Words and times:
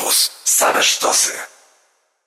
Campus. 0.00 0.30
Same 0.44 0.82
sztosy. 0.82 1.32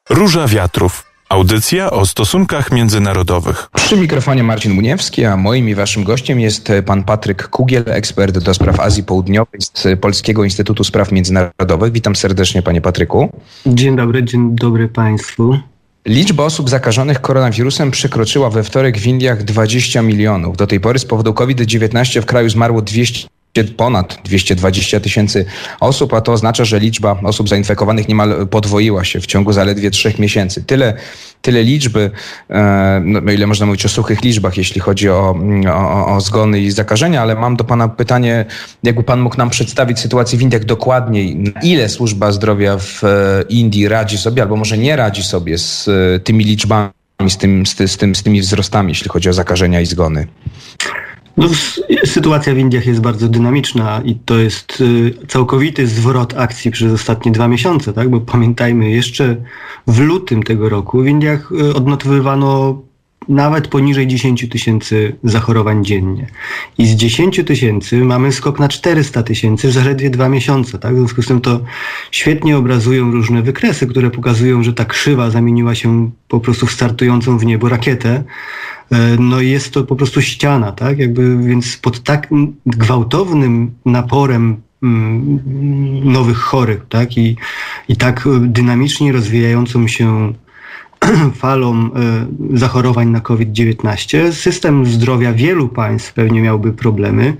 Róża 0.09 0.47
Wiatrów. 0.47 1.03
Audycja 1.29 1.91
o 1.91 2.05
stosunkach 2.05 2.71
międzynarodowych. 2.71 3.69
Przy 3.75 3.97
mikrofonie 3.97 4.43
Marcin 4.43 4.73
Muniewski, 4.73 5.25
a 5.25 5.37
moim 5.37 5.69
i 5.69 5.75
waszym 5.75 6.03
gościem 6.03 6.39
jest 6.39 6.71
pan 6.85 7.03
Patryk 7.03 7.47
Kugiel, 7.47 7.83
ekspert 7.87 8.37
do 8.37 8.53
spraw 8.53 8.79
Azji 8.79 9.03
Południowej 9.03 9.61
z 9.61 9.99
Polskiego 9.99 10.43
Instytutu 10.43 10.83
Spraw 10.83 11.11
Międzynarodowych. 11.11 11.91
Witam 11.91 12.15
serdecznie 12.15 12.61
panie 12.61 12.81
Patryku. 12.81 13.29
Dzień 13.65 13.95
dobry, 13.95 14.23
dzień 14.23 14.55
dobry 14.55 14.87
państwu. 14.87 15.59
Liczba 16.05 16.43
osób 16.43 16.69
zakażonych 16.69 17.21
koronawirusem 17.21 17.91
przekroczyła 17.91 18.49
we 18.49 18.63
wtorek 18.63 18.97
w 18.97 19.07
Indiach 19.07 19.43
20 19.43 20.01
milionów. 20.01 20.57
Do 20.57 20.67
tej 20.67 20.79
pory 20.79 20.99
z 20.99 21.05
powodu 21.05 21.33
COVID-19 21.33 22.21
w 22.21 22.25
kraju 22.25 22.49
zmarło 22.49 22.81
200 22.81 23.27
ponad 23.77 24.17
220 24.23 24.99
tysięcy 24.99 25.45
osób, 25.79 26.13
a 26.13 26.21
to 26.21 26.31
oznacza, 26.31 26.65
że 26.65 26.79
liczba 26.79 27.19
osób 27.23 27.49
zainfekowanych 27.49 28.07
niemal 28.07 28.47
podwoiła 28.47 29.03
się 29.03 29.21
w 29.21 29.25
ciągu 29.25 29.53
zaledwie 29.53 29.91
trzech 29.91 30.19
miesięcy. 30.19 30.63
Tyle, 30.63 30.93
tyle 31.41 31.63
liczby, 31.63 32.11
e, 32.49 33.01
no 33.05 33.31
ile 33.31 33.47
można 33.47 33.65
mówić 33.65 33.85
o 33.85 33.89
suchych 33.89 34.23
liczbach, 34.23 34.57
jeśli 34.57 34.81
chodzi 34.81 35.09
o, 35.09 35.35
o, 35.73 36.15
o 36.15 36.21
zgony 36.21 36.59
i 36.59 36.71
zakażenia, 36.71 37.21
ale 37.21 37.35
mam 37.35 37.55
do 37.55 37.63
Pana 37.63 37.87
pytanie, 37.89 38.45
jakby 38.83 39.03
Pan 39.03 39.21
mógł 39.21 39.37
nam 39.37 39.49
przedstawić 39.49 39.99
sytuację 39.99 40.39
w 40.39 40.41
Indiach 40.41 40.65
dokładniej, 40.65 41.35
na 41.35 41.61
ile 41.61 41.89
służba 41.89 42.31
zdrowia 42.31 42.77
w 42.77 43.03
e, 43.03 43.43
Indii 43.49 43.87
radzi 43.87 44.17
sobie, 44.17 44.41
albo 44.41 44.55
może 44.55 44.77
nie 44.77 44.95
radzi 44.95 45.23
sobie 45.23 45.57
z 45.57 45.87
e, 45.87 46.19
tymi 46.19 46.45
liczbami, 46.45 46.91
z, 47.29 47.37
tym, 47.37 47.65
z, 47.65 47.91
z, 47.91 47.97
tym, 47.97 48.15
z 48.15 48.23
tymi 48.23 48.41
wzrostami, 48.41 48.91
jeśli 48.91 49.09
chodzi 49.09 49.29
o 49.29 49.33
zakażenia 49.33 49.81
i 49.81 49.85
zgony? 49.85 50.27
No, 51.37 51.49
sytuacja 52.05 52.53
w 52.53 52.57
Indiach 52.57 52.85
jest 52.85 53.01
bardzo 53.01 53.27
dynamiczna 53.27 54.01
i 54.05 54.15
to 54.15 54.39
jest 54.39 54.81
y, 54.81 55.13
całkowity 55.27 55.87
zwrot 55.87 56.33
akcji 56.37 56.71
przez 56.71 56.93
ostatnie 56.93 57.31
dwa 57.31 57.47
miesiące, 57.47 57.93
tak? 57.93 58.09
Bo 58.09 58.21
pamiętajmy, 58.21 58.89
jeszcze 58.89 59.35
w 59.87 59.99
lutym 59.99 60.43
tego 60.43 60.69
roku 60.69 61.01
w 61.01 61.07
Indiach 61.07 61.51
y, 61.51 61.73
odnotowywano 61.73 62.81
nawet 63.29 63.67
poniżej 63.67 64.07
10 64.07 64.49
tysięcy 64.49 65.15
zachorowań 65.23 65.85
dziennie. 65.85 66.27
I 66.77 66.85
z 66.85 66.95
10 66.95 67.41
tysięcy 67.45 68.05
mamy 68.05 68.31
skok 68.31 68.59
na 68.59 68.67
400 68.67 69.23
tysięcy 69.23 69.67
w 69.67 69.71
zaledwie 69.71 70.09
dwa 70.09 70.29
miesiące. 70.29 70.79
Tak? 70.79 70.93
W 70.95 70.97
związku 70.97 71.21
z 71.21 71.27
tym 71.27 71.41
to 71.41 71.59
świetnie 72.11 72.57
obrazują 72.57 73.11
różne 73.11 73.41
wykresy, 73.41 73.87
które 73.87 74.11
pokazują, 74.11 74.63
że 74.63 74.73
ta 74.73 74.85
krzywa 74.85 75.29
zamieniła 75.29 75.75
się 75.75 76.11
po 76.27 76.39
prostu 76.39 76.65
w 76.65 76.71
startującą 76.71 77.37
w 77.37 77.45
niebo 77.45 77.69
rakietę. 77.69 78.23
E, 78.93 79.17
no 79.19 79.41
jest 79.41 79.73
to 79.73 79.83
po 79.83 79.95
prostu 79.95 80.21
ściana, 80.21 80.71
tak? 80.71 80.99
Jakby, 80.99 81.37
więc 81.37 81.77
pod 81.77 82.03
tak 82.03 82.27
gwałtownym 82.65 83.71
naporem 83.85 84.61
mm, 84.83 85.39
nowych 86.11 86.37
chorych, 86.37 86.85
tak? 86.89 87.17
I, 87.17 87.35
i 87.89 87.95
tak 87.95 88.27
dynamicznie 88.39 89.11
rozwijającą 89.11 89.87
się 89.87 90.33
falą 91.43 91.75
e, 91.75 91.89
zachorowań 92.53 93.09
na 93.09 93.21
COVID-19, 93.21 94.31
system 94.31 94.85
zdrowia 94.85 95.33
wielu 95.33 95.69
państw 95.69 96.13
pewnie 96.13 96.41
miałby 96.41 96.73
problemy, 96.73 97.33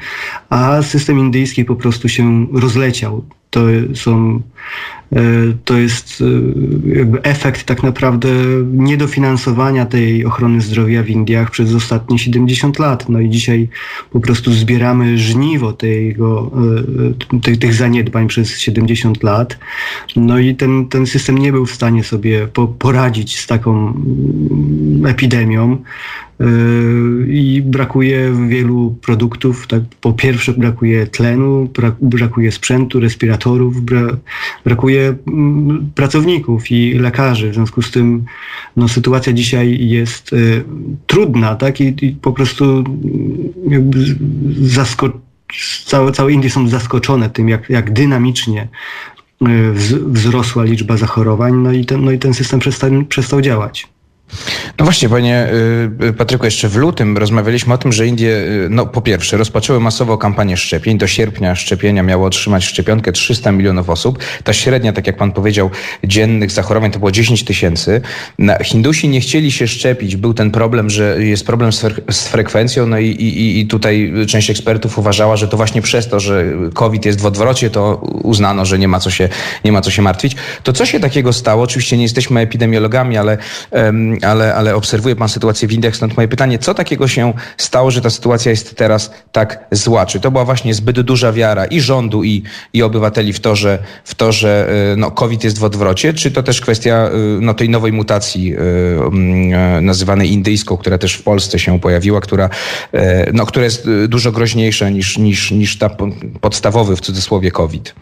a 0.50 0.82
system 0.82 1.20
indyjski 1.20 1.66
po 1.66 1.76
prostu 1.76 2.10
się 2.10 2.48
rozleciał. 2.54 3.24
To 3.54 3.62
są 3.94 4.42
E, 5.16 5.22
to 5.66 5.78
jest 5.78 6.22
e, 6.22 6.98
jakby 6.98 7.22
efekt 7.22 7.64
tak 7.64 7.84
naprawdę 7.84 8.30
niedofinansowania 8.74 9.86
tej 9.86 10.26
ochrony 10.26 10.62
zdrowia 10.62 11.04
w 11.04 11.10
Indiach 11.10 11.52
przez 11.52 11.76
ostatnie 11.76 12.20
70 12.20 12.80
lat. 12.80 13.10
No 13.10 13.20
i 13.20 13.30
dzisiaj 13.30 13.70
po 14.12 14.20
prostu 14.20 14.54
zbieramy 14.54 15.18
żniwo 15.18 15.74
tego, 15.74 16.52
e, 17.34 17.40
tych, 17.40 17.60
tych 17.60 17.74
zaniedbań 17.74 18.28
przez 18.28 18.60
70 18.60 19.24
lat. 19.24 19.58
No 20.16 20.40
i 20.40 20.56
ten, 20.56 20.88
ten 20.88 21.06
system 21.06 21.38
nie 21.38 21.52
był 21.52 21.66
w 21.66 21.72
stanie 21.72 22.04
sobie 22.04 22.48
poradzić 22.80 23.40
z 23.40 23.48
taką 23.48 23.88
mm, 23.88 25.06
epidemią. 25.06 25.78
Yy, 26.44 27.28
i 27.28 27.62
brakuje 27.62 28.34
wielu 28.50 28.96
produktów. 29.02 29.68
Tak? 29.68 29.82
Po 30.02 30.14
pierwsze 30.14 30.54
brakuje 30.54 31.08
tlenu, 31.08 31.70
brakuje 32.02 32.52
sprzętu, 32.52 33.00
respiratorów, 33.00 33.76
brakuje 34.66 35.16
mm, 35.28 35.92
pracowników 35.96 36.72
i 36.72 36.94
lekarzy. 36.94 37.52
W 37.52 37.54
związku 37.54 37.82
z 37.82 37.92
tym 37.92 38.26
no, 38.78 38.88
sytuacja 38.88 39.34
dzisiaj 39.34 39.88
jest 39.88 40.34
y, 40.34 40.64
trudna 41.08 41.56
tak? 41.56 41.82
I, 41.82 42.06
i 42.06 42.12
po 42.12 42.34
prostu 42.34 42.84
mm, 43.66 43.92
całe, 45.86 46.12
całe 46.12 46.32
Indie 46.32 46.50
są 46.50 46.68
zaskoczone 46.68 47.30
tym, 47.30 47.50
jak, 47.50 47.70
jak 47.70 47.94
dynamicznie 47.94 48.68
y, 49.42 49.74
wzrosła 50.08 50.64
liczba 50.64 50.98
zachorowań, 50.98 51.54
no 51.54 51.72
i 51.72 51.86
ten, 51.86 52.06
no 52.06 52.12
i 52.12 52.20
ten 52.20 52.34
system 52.34 52.60
przestał 53.10 53.42
działać. 53.42 53.93
No 54.80 54.86
właśnie, 54.86 55.10
panie 55.10 55.48
y, 56.02 56.06
y, 56.06 56.14
Patryku, 56.14 56.46
jeszcze 56.46 56.70
w 56.70 56.76
lutym 56.76 57.18
rozmawialiśmy 57.18 57.74
o 57.74 57.78
tym, 57.78 57.92
że 57.92 58.08
Indie, 58.08 58.30
y, 58.30 58.68
no 58.70 58.86
po 58.86 59.02
pierwsze, 59.02 59.38
rozpoczęły 59.38 59.80
masowo 59.80 60.18
kampanię 60.18 60.58
szczepień. 60.58 60.98
Do 60.98 61.08
sierpnia 61.08 61.56
szczepienia 61.56 62.04
miało 62.04 62.26
otrzymać 62.26 62.66
szczepionkę 62.66 63.12
300 63.12 63.52
milionów 63.52 63.90
osób. 63.90 64.20
Ta 64.44 64.54
średnia, 64.54 64.94
tak 64.94 65.08
jak 65.08 65.18
pan 65.18 65.32
powiedział, 65.32 65.70
dziennych 66.04 66.52
zachorowań 66.52 66.92
to 66.92 67.00
było 67.00 67.12
10 67.12 67.44
tysięcy. 67.44 68.02
Hindusi 68.64 69.10
nie 69.10 69.22
chcieli 69.22 69.52
się 69.52 69.68
szczepić. 69.68 70.16
Był 70.16 70.34
ten 70.34 70.52
problem, 70.52 70.90
że 70.90 71.24
jest 71.24 71.46
problem 71.46 71.74
z, 71.74 71.80
fre 71.80 72.02
z 72.12 72.28
frekwencją, 72.28 72.88
no 72.88 73.00
i, 73.00 73.08
i, 73.08 73.60
i 73.60 73.68
tutaj 73.68 74.14
część 74.28 74.50
ekspertów 74.50 74.98
uważała, 75.00 75.38
że 75.38 75.48
to 75.48 75.58
właśnie 75.58 75.82
przez 75.82 76.08
to, 76.08 76.20
że 76.20 76.46
COVID 76.74 77.06
jest 77.06 77.22
w 77.22 77.26
odwrocie, 77.26 77.70
to 77.70 77.96
uznano, 78.24 78.66
że 78.66 78.80
nie 78.80 78.88
ma 78.88 79.00
co 79.00 79.10
się, 79.10 79.30
nie 79.66 79.72
ma 79.72 79.82
co 79.82 79.92
się 79.92 80.02
martwić. 80.02 80.36
To 80.64 80.74
co 80.74 80.86
się 80.86 81.00
takiego 81.00 81.34
stało? 81.34 81.64
Oczywiście 81.64 81.98
nie 81.98 82.04
jesteśmy 82.04 82.42
epidemiologami, 82.42 83.18
ale 83.18 83.38
um, 83.72 84.18
ale, 84.24 84.56
ale 84.56 84.76
obserwuje 84.76 85.16
pan 85.16 85.30
sytuację 85.30 85.68
w 85.68 85.72
Indiach, 85.72 85.96
stąd 85.96 86.18
moje 86.18 86.28
pytanie, 86.28 86.60
co 86.60 86.74
takiego 86.74 87.08
się 87.08 87.34
stało, 87.58 87.92
że 87.92 88.02
ta 88.02 88.10
sytuacja 88.10 88.50
jest 88.50 88.76
teraz 88.76 89.12
tak 89.32 89.66
zła? 89.72 90.06
Czy 90.06 90.20
to 90.20 90.32
była 90.32 90.46
właśnie 90.46 90.74
zbyt 90.74 91.02
duża 91.02 91.32
wiara 91.34 91.66
i 91.66 91.82
rządu, 91.82 92.24
i, 92.24 92.44
i 92.74 92.84
obywateli 92.84 93.34
w 93.34 93.40
to, 93.40 93.56
że, 93.56 93.80
w 94.04 94.16
to, 94.16 94.32
że 94.32 94.70
y, 94.94 94.98
no, 94.98 95.12
COVID 95.12 95.44
jest 95.44 95.60
w 95.60 95.64
odwrocie, 95.64 96.14
czy 96.14 96.32
to 96.32 96.44
też 96.44 96.62
kwestia 96.62 97.10
y, 97.38 97.42
no, 97.42 97.54
tej 97.54 97.70
nowej 97.70 97.94
mutacji 97.94 98.56
y, 98.56 99.82
nazywanej 99.82 100.32
indyjską, 100.32 100.78
która 100.78 100.98
też 100.98 101.14
w 101.14 101.24
Polsce 101.24 101.60
się 101.60 101.80
pojawiła, 101.80 102.22
która, 102.22 102.50
no, 103.34 103.46
która 103.46 103.66
jest 103.66 103.90
dużo 104.08 104.32
groźniejsza 104.32 104.90
niż, 104.90 105.18
niż, 105.18 105.52
niż 105.52 105.78
ta 105.78 105.90
podstawowy 106.42 106.96
w 106.96 107.02
cudzysłowie 107.02 107.52
COVID? 107.52 107.96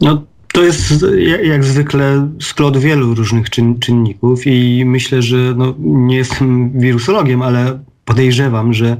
No 0.00 0.31
to 0.52 0.64
jest 0.64 1.04
jak 1.42 1.64
zwykle 1.64 2.28
splot 2.40 2.78
wielu 2.78 3.14
różnych 3.14 3.50
czyn, 3.50 3.78
czynników 3.78 4.46
i 4.46 4.84
myślę, 4.86 5.22
że 5.22 5.36
no, 5.56 5.74
nie 5.78 6.16
jestem 6.16 6.80
wirusologiem, 6.80 7.42
ale 7.42 7.78
podejrzewam, 8.04 8.74
że 8.74 8.96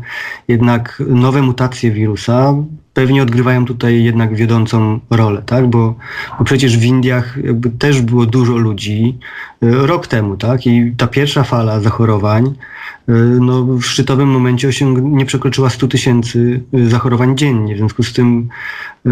jednak 0.49 1.03
nowe 1.07 1.43
mutacje 1.43 1.91
wirusa 1.91 2.55
pewnie 2.95 3.23
odgrywają 3.23 3.65
tutaj 3.65 4.05
jednak 4.05 4.35
wiodącą 4.35 5.01
rolę, 5.11 5.43
tak? 5.47 5.67
Bo, 5.67 5.95
bo 6.39 6.45
przecież 6.45 6.79
w 6.79 6.85
Indiach 6.85 7.39
też 7.79 8.01
było 8.03 8.27
dużo 8.27 8.57
ludzi 8.57 9.19
e, 9.63 9.71
rok 9.71 10.07
temu, 10.07 10.37
tak? 10.37 10.67
I 10.67 10.93
ta 10.97 11.07
pierwsza 11.07 11.45
fala 11.45 11.81
zachorowań 11.81 12.55
no, 13.41 13.65
w 13.65 13.83
szczytowym 13.83 14.29
momencie 14.29 14.69
osiąg 14.69 14.99
nie 15.03 15.27
przekroczyła 15.27 15.71
100 15.71 15.89
tysięcy 15.89 16.61
e, 16.75 16.87
zachorowań 16.87 17.37
dziennie. 17.37 17.75
W 17.75 17.79
związku 17.79 18.03
z 18.03 18.13
tym 18.13 18.49
e, 19.07 19.11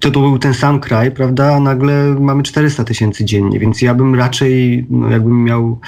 to, 0.00 0.10
to 0.10 0.20
był 0.20 0.38
ten 0.38 0.54
sam 0.54 0.80
kraj, 0.80 1.10
prawda? 1.10 1.54
A 1.54 1.60
nagle 1.60 2.16
mamy 2.20 2.42
400 2.42 2.84
tysięcy 2.84 3.24
dziennie, 3.24 3.58
więc 3.58 3.82
ja 3.82 3.94
bym 3.94 4.14
raczej, 4.14 4.86
no, 4.90 5.10
jakbym 5.10 5.44
miał 5.44 5.80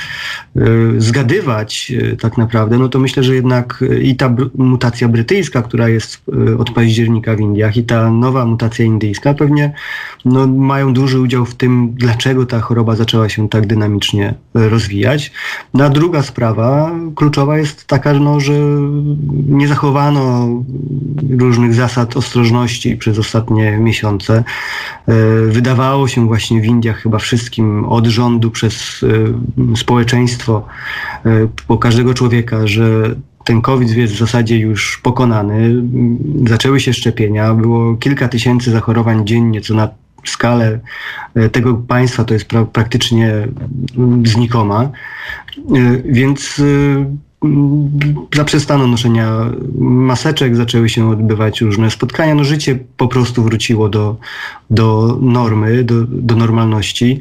zgadywać 0.98 1.92
tak 2.20 2.38
naprawdę, 2.38 2.78
no 2.78 2.88
to 2.88 2.98
myślę, 2.98 3.22
że 3.22 3.34
jednak 3.34 3.84
i 4.02 4.16
ta 4.16 4.34
mutacja 4.54 5.08
brytyjska, 5.08 5.62
która 5.62 5.88
jest 5.88 6.22
od 6.58 6.70
października 6.70 7.36
w 7.36 7.40
Indiach 7.40 7.76
i 7.76 7.84
ta 7.84 8.10
nowa 8.10 8.44
mutacja 8.44 8.84
indyjska 8.84 9.34
pewnie 9.34 9.72
no, 10.24 10.46
mają 10.46 10.92
duży 10.92 11.20
udział 11.20 11.44
w 11.44 11.54
tym, 11.54 11.94
dlaczego 11.94 12.46
ta 12.46 12.60
choroba 12.60 12.96
zaczęła 12.96 13.28
się 13.28 13.48
tak 13.48 13.66
dynamicznie 13.66 14.34
rozwijać. 14.54 15.32
No, 15.74 15.84
a 15.84 15.88
druga 15.88 16.22
sprawa, 16.22 16.89
kluczowa 17.14 17.58
jest 17.58 17.84
taka, 17.84 18.12
no, 18.12 18.40
że 18.40 18.52
nie 19.48 19.68
zachowano 19.68 20.48
różnych 21.38 21.74
zasad 21.74 22.16
ostrożności 22.16 22.96
przez 22.96 23.18
ostatnie 23.18 23.78
miesiące. 23.78 24.44
E, 25.06 25.14
wydawało 25.46 26.08
się 26.08 26.26
właśnie 26.26 26.60
w 26.60 26.64
Indiach 26.64 26.96
chyba 26.96 27.18
wszystkim 27.18 27.84
od 27.84 28.06
rządu 28.06 28.50
przez 28.50 29.04
e, 29.72 29.76
społeczeństwo, 29.76 30.66
e, 31.26 31.30
po 31.66 31.78
każdego 31.78 32.14
człowieka, 32.14 32.66
że 32.66 33.14
ten 33.44 33.60
COVID 33.60 33.96
jest 33.96 34.14
w 34.14 34.18
zasadzie 34.18 34.58
już 34.58 35.00
pokonany. 35.02 35.82
Zaczęły 36.48 36.80
się 36.80 36.92
szczepienia, 36.92 37.54
było 37.54 37.96
kilka 37.96 38.28
tysięcy 38.28 38.70
zachorowań 38.70 39.26
dziennie, 39.26 39.60
co 39.60 39.74
na 39.74 39.88
skalę 40.24 40.80
tego 41.52 41.74
państwa 41.74 42.24
to 42.24 42.34
jest 42.34 42.46
pra 42.46 42.64
praktycznie 42.64 43.48
znikoma. 44.24 44.82
E, 44.82 44.90
więc 46.04 46.58
e, 46.58 48.30
zaprzestano 48.36 48.86
noszenia 48.86 49.50
maseczek, 49.78 50.56
zaczęły 50.56 50.88
się 50.88 51.10
odbywać 51.10 51.60
różne 51.60 51.90
spotkania. 51.90 52.34
No 52.34 52.44
życie 52.44 52.78
po 52.96 53.08
prostu 53.08 53.42
wróciło 53.42 53.88
do, 53.88 54.16
do 54.70 55.18
normy, 55.20 55.84
do, 55.84 55.94
do 56.06 56.36
normalności. 56.36 57.20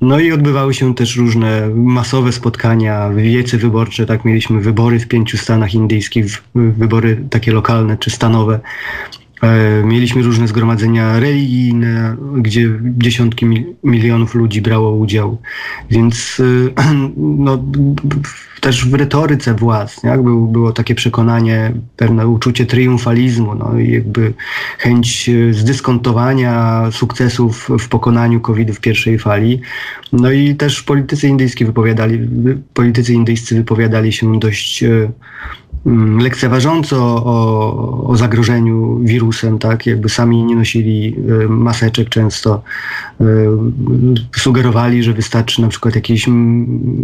No 0.00 0.20
i 0.20 0.32
odbywały 0.32 0.74
się 0.74 0.94
też 0.94 1.16
różne 1.16 1.68
masowe 1.74 2.32
spotkania, 2.32 3.10
wiece 3.10 3.58
wyborcze, 3.58 4.06
tak 4.06 4.24
mieliśmy 4.24 4.60
wybory 4.60 5.00
w 5.00 5.08
pięciu 5.08 5.38
stanach 5.38 5.74
indyjskich, 5.74 6.42
wybory 6.54 7.24
takie 7.30 7.52
lokalne 7.52 7.96
czy 7.98 8.10
stanowe. 8.10 8.60
E, 9.44 9.82
mieliśmy 9.84 10.22
różne 10.22 10.48
zgromadzenia 10.48 11.20
religijne, 11.20 12.16
gdzie 12.36 12.70
dziesiątki 12.84 13.46
milionów 13.84 14.34
ludzi 14.34 14.62
brało 14.62 14.92
udział. 14.92 15.38
Więc 15.90 16.42
e, 16.76 16.94
no, 17.16 17.64
też 18.60 18.88
w 18.88 18.94
retoryce 18.94 19.54
władz 19.54 20.04
nie? 20.04 20.18
Było, 20.18 20.72
takie 20.72 20.94
przekonanie, 20.94 21.72
pewne 21.96 22.28
uczucie 22.28 22.66
triumfalizmu 22.66 23.54
no, 23.54 23.78
i 23.78 23.92
jakby 23.92 24.34
chęć 24.78 25.28
e, 25.28 25.54
zdyskontowania 25.54 26.84
sukcesów 26.90 27.68
w 27.78 27.88
pokonaniu 27.88 28.40
COVID-u 28.40 28.74
w 28.74 28.80
pierwszej 28.80 29.18
fali. 29.18 29.60
No 30.12 30.32
i 30.32 30.54
też 30.54 30.82
politycy 30.82 31.28
indyjscy 31.28 31.64
wypowiadali, 31.64 32.28
politycy 32.74 33.12
indyjscy 33.12 33.54
wypowiadali 33.54 34.12
się 34.12 34.38
dość 34.40 34.84
lekceważąco 36.18 36.96
o, 37.24 38.06
o 38.06 38.16
zagrożeniu 38.16 38.98
wirusem, 39.02 39.58
tak, 39.58 39.86
jakby 39.86 40.08
sami 40.08 40.44
nie 40.44 40.56
nosili 40.56 41.16
e, 41.44 41.48
maseczek 41.48 42.08
często, 42.08 42.62
e, 43.20 43.24
sugerowali, 44.36 45.02
że 45.02 45.12
wystarczy 45.12 45.62
na 45.62 45.68
przykład 45.68 45.94
jakieś 45.94 46.26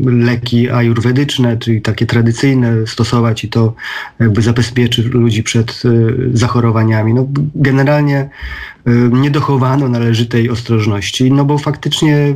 leki 0.05 0.71
ajurwedyczne, 0.71 1.57
czyli 1.57 1.83
takie 1.83 2.07
tradycyjne 2.07 2.87
stosować 2.87 3.45
i 3.45 3.49
to 3.49 3.75
jakby 4.21 4.43
zabezpieczy 4.43 5.03
ludzi 5.03 5.43
przed 5.43 5.83
e, 5.85 5.89
zachorowaniami. 6.33 7.15
No, 7.15 7.27
generalnie 7.55 8.29
nie 9.13 9.31
dochowano 9.31 9.89
należytej 9.89 10.51
ostrożności, 10.51 11.33
no 11.33 11.45
bo 11.45 11.59
faktycznie 11.59 12.35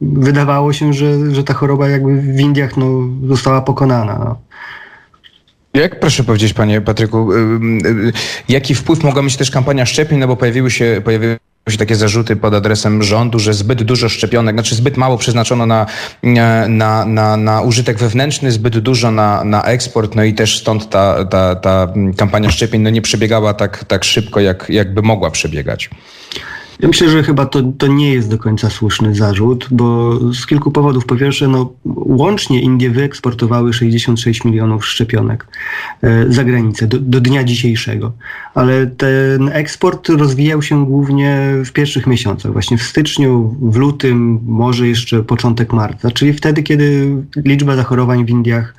wydawało 0.00 0.72
się, 0.72 0.92
że, 0.92 1.34
że 1.34 1.44
ta 1.44 1.54
choroba 1.54 1.88
jakby 1.88 2.20
w 2.20 2.40
Indiach 2.40 2.76
no, 2.76 3.08
została 3.28 3.60
pokonana. 3.60 4.18
No. 4.18 4.38
Jak 5.74 6.00
proszę 6.00 6.24
powiedzieć, 6.24 6.52
panie 6.52 6.80
Patryku, 6.80 7.32
y, 7.32 7.36
y, 7.36 8.12
jaki 8.48 8.74
wpływ 8.74 9.02
mogła 9.04 9.22
mieć 9.22 9.36
też 9.36 9.50
kampania 9.50 9.86
szczepień, 9.86 10.18
no 10.18 10.28
bo 10.28 10.36
pojawiły 10.36 10.70
się, 10.70 11.02
pojawiły 11.04 11.38
się 11.68 11.78
takie 11.78 11.96
zarzuty 11.96 12.36
pod 12.36 12.54
adresem 12.54 13.02
rządu, 13.02 13.38
że 13.38 13.54
zbyt 13.54 13.82
dużo 13.82 14.08
szczepionek, 14.08 14.54
znaczy 14.54 14.74
zbyt 14.74 14.96
mało 14.96 15.18
przeznaczono 15.18 15.66
na, 15.66 15.86
na, 16.68 17.06
na, 17.06 17.36
na 17.36 17.60
użytek 17.60 17.98
wewnętrzny, 17.98 18.52
zbyt 18.52 18.78
dużo 18.78 19.10
na, 19.10 19.44
na 19.44 19.64
eksport, 19.64 20.14
no 20.14 20.24
i 20.24 20.34
też 20.34 20.58
stąd 20.58 20.90
ta, 20.90 21.24
ta, 21.24 21.54
ta 21.54 21.92
kampania 22.16 22.50
szczepień 22.50 22.82
no 22.82 22.90
nie 22.90 23.02
przebiegała 23.02 23.54
tak, 23.54 23.84
tak 23.84 24.04
szybko, 24.04 24.40
jak, 24.40 24.66
jakby 24.68 25.02
mogła 25.02 25.30
przebiegać. 25.30 25.90
Ja 26.80 26.88
myślę, 26.88 27.08
że 27.08 27.22
chyba 27.22 27.46
to, 27.46 27.62
to 27.78 27.86
nie 27.86 28.12
jest 28.12 28.30
do 28.30 28.38
końca 28.38 28.70
słuszny 28.70 29.14
zarzut, 29.14 29.68
bo 29.70 30.18
z 30.32 30.46
kilku 30.46 30.70
powodów. 30.70 31.06
Po 31.06 31.16
pierwsze, 31.16 31.48
no, 31.48 31.72
łącznie 31.96 32.62
Indie 32.62 32.90
wyeksportowały 32.90 33.72
66 33.72 34.44
milionów 34.44 34.86
szczepionek 34.86 35.46
e, 36.02 36.32
za 36.32 36.44
granicę 36.44 36.86
do, 36.86 36.98
do 36.98 37.20
dnia 37.20 37.44
dzisiejszego, 37.44 38.12
ale 38.54 38.86
ten 38.86 39.48
eksport 39.48 40.08
rozwijał 40.08 40.62
się 40.62 40.86
głównie 40.86 41.52
w 41.64 41.72
pierwszych 41.72 42.06
miesiącach, 42.06 42.52
właśnie 42.52 42.78
w 42.78 42.82
styczniu, 42.82 43.56
w 43.60 43.76
lutym, 43.76 44.40
może 44.46 44.88
jeszcze 44.88 45.22
początek 45.22 45.72
marca, 45.72 46.10
czyli 46.10 46.32
wtedy, 46.32 46.62
kiedy 46.62 47.16
liczba 47.36 47.76
zachorowań 47.76 48.26
w 48.26 48.30
Indiach 48.30 48.74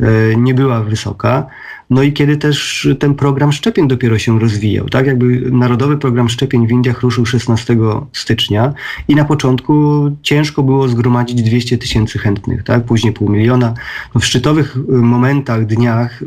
e, 0.00 0.36
nie 0.36 0.54
była 0.54 0.80
wysoka. 0.80 1.46
No 1.90 2.02
i 2.02 2.12
kiedy 2.12 2.36
też 2.36 2.88
ten 2.98 3.14
program 3.14 3.52
szczepień 3.52 3.88
dopiero 3.88 4.18
się 4.18 4.38
rozwijał, 4.40 4.88
tak? 4.88 5.06
Jakby 5.06 5.50
Narodowy 5.50 5.96
Program 5.96 6.28
Szczepień 6.28 6.66
w 6.66 6.70
Indiach 6.70 7.02
ruszył 7.02 7.26
16 7.26 7.76
stycznia 8.12 8.72
i 9.08 9.14
na 9.14 9.24
początku 9.24 9.74
ciężko 10.22 10.62
było 10.62 10.88
zgromadzić 10.88 11.42
200 11.42 11.78
tysięcy 11.78 12.18
chętnych, 12.18 12.62
tak? 12.62 12.84
Później 12.84 13.12
pół 13.12 13.28
miliona. 13.28 13.74
No 14.14 14.20
w 14.20 14.26
szczytowych 14.26 14.76
y, 14.76 14.80
momentach, 14.92 15.66
dniach 15.66 16.22
y, 16.22 16.26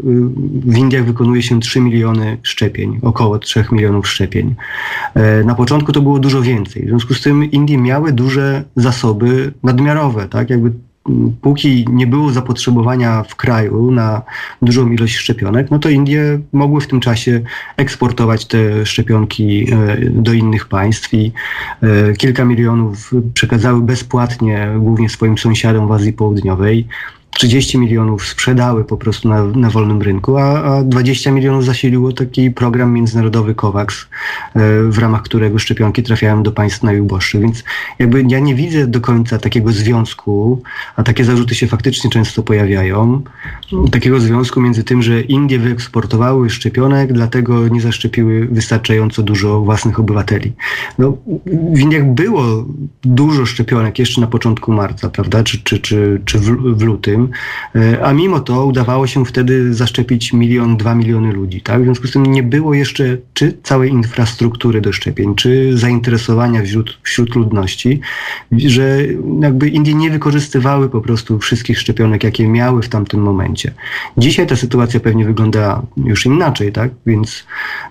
w 0.66 0.78
Indiach 0.78 1.06
wykonuje 1.06 1.44
się 1.44 1.60
3 1.60 1.82
miliony 1.82 2.38
szczepień, 2.44 3.00
około 3.02 3.40
3 3.40 3.66
milionów 3.72 4.08
szczepień. 4.08 4.56
E, 5.14 5.44
na 5.44 5.56
początku 5.56 5.92
to 5.92 6.02
było 6.02 6.20
dużo 6.20 6.42
więcej. 6.42 6.86
W 6.86 6.88
związku 6.88 7.14
z 7.14 7.22
tym 7.22 7.52
Indie 7.52 7.78
miały 7.78 8.12
duże 8.12 8.64
zasoby 8.76 9.54
nadmiarowe, 9.64 10.28
tak? 10.28 10.50
Jakby 10.50 10.72
póki 11.42 11.86
nie 11.90 12.08
było 12.08 12.32
zapotrzebowania 12.32 13.24
w 13.24 13.36
kraju 13.36 13.92
na 13.92 14.22
dużą 14.62 14.92
ilość 14.92 15.16
szczepionek, 15.16 15.72
no 15.72 15.80
to 15.80 15.90
Indie 15.90 16.40
mogły 16.54 16.82
w 16.82 16.88
tym 16.88 17.00
czasie 17.00 17.42
eksportować 17.78 18.46
te 18.46 18.86
szczepionki 18.86 19.68
e, 19.72 19.98
do 20.10 20.34
innych 20.34 20.68
państw 20.68 21.14
i 21.14 21.32
e, 21.82 22.14
kilka 22.14 22.46
milionów 22.46 23.12
przekazały 23.34 23.82
bezpłatnie 23.82 24.70
głównie 24.78 25.10
swoim 25.10 25.38
sąsiadom 25.38 25.88
w 25.88 25.92
Azji 25.92 26.14
Południowej. 26.14 26.88
30 27.38 27.78
milionów 27.78 28.28
sprzedały 28.28 28.84
po 28.84 28.98
prostu 28.98 29.30
na, 29.30 29.44
na 29.44 29.70
wolnym 29.70 30.02
rynku, 30.02 30.38
a, 30.38 30.64
a 30.64 30.84
20 30.84 31.32
milionów 31.32 31.66
zasiliło 31.66 32.12
taki 32.12 32.52
program 32.52 32.94
międzynarodowy 32.94 33.56
COVAX, 33.56 34.08
e, 34.56 34.84
w 34.84 34.98
ramach 34.98 35.22
którego 35.22 35.60
szczepionki 35.60 36.04
trafiają 36.04 36.44
do 36.44 36.52
państw 36.52 36.84
najuboższych. 36.84 37.42
Więc 37.42 37.64
jakby 38.00 38.24
ja 38.28 38.40
nie 38.40 38.56
widzę 38.56 38.88
do 38.88 39.02
końca 39.02 39.38
takiego 39.38 39.72
związku, 39.72 40.62
a 40.96 41.04
takie 41.04 41.26
zarzuty 41.26 41.56
się 41.56 41.68
faktycznie 41.68 42.10
często 42.10 42.44
pojawiają, 42.44 43.22
takiego 43.92 44.20
związku 44.20 44.62
między 44.62 44.84
tym, 44.84 45.02
że 45.02 45.22
Indie 45.22 45.60
wyeksportowały 45.60 46.50
szczepionek, 46.50 47.14
dlatego 47.14 47.68
nie 47.68 47.82
zaszczepiły 47.82 48.48
wystarczająco 48.52 49.24
dużo 49.24 49.62
własnych 49.62 50.00
obywateli. 50.00 50.54
No, 51.00 51.18
w 51.74 51.80
Indiach 51.80 52.06
było 52.06 52.66
dużo 53.02 53.46
szczepionek 53.46 54.00
jeszcze 54.00 54.22
na 54.22 54.28
początku 54.28 54.72
marca, 54.72 55.10
prawda, 55.10 55.44
czy, 55.44 55.58
czy, 55.64 55.80
czy, 55.80 56.22
czy 56.26 56.40
w, 56.40 56.78
w 56.78 56.82
lutym, 56.82 57.27
E, 57.76 58.06
a 58.06 58.14
mimo 58.14 58.40
to 58.40 58.66
udawało 58.66 59.08
się 59.08 59.26
wtedy 59.26 59.74
zaszczepić 59.74 60.34
milion, 60.34 60.78
dwa 60.78 60.96
miliony 60.96 61.32
ludzi. 61.32 61.62
Tak? 61.62 61.82
W 61.82 61.84
związku 61.84 62.08
z 62.08 62.12
tym 62.12 62.26
nie 62.26 62.44
było 62.44 62.74
jeszcze 62.74 63.18
czy 63.34 63.58
całej 63.64 63.92
infrastruktury 63.92 64.82
do 64.82 64.94
szczepień, 64.94 65.36
czy 65.36 65.78
zainteresowania 65.78 66.64
wśród, 66.64 67.00
wśród 67.04 67.36
ludności, 67.36 68.00
że 68.52 69.00
jakby 69.42 69.70
Indie 69.70 69.94
nie 69.94 70.10
wykorzystywały 70.10 70.90
po 70.90 71.02
prostu 71.02 71.40
wszystkich 71.40 71.80
szczepionek, 71.80 72.24
jakie 72.24 72.48
miały 72.48 72.82
w 72.82 72.90
tamtym 72.90 73.22
momencie. 73.22 73.74
Dzisiaj 74.18 74.48
ta 74.48 74.56
sytuacja 74.56 75.00
pewnie 75.00 75.26
wygląda 75.26 75.82
już 75.98 76.26
inaczej, 76.26 76.72
tak? 76.72 76.92
Więc 77.06 77.46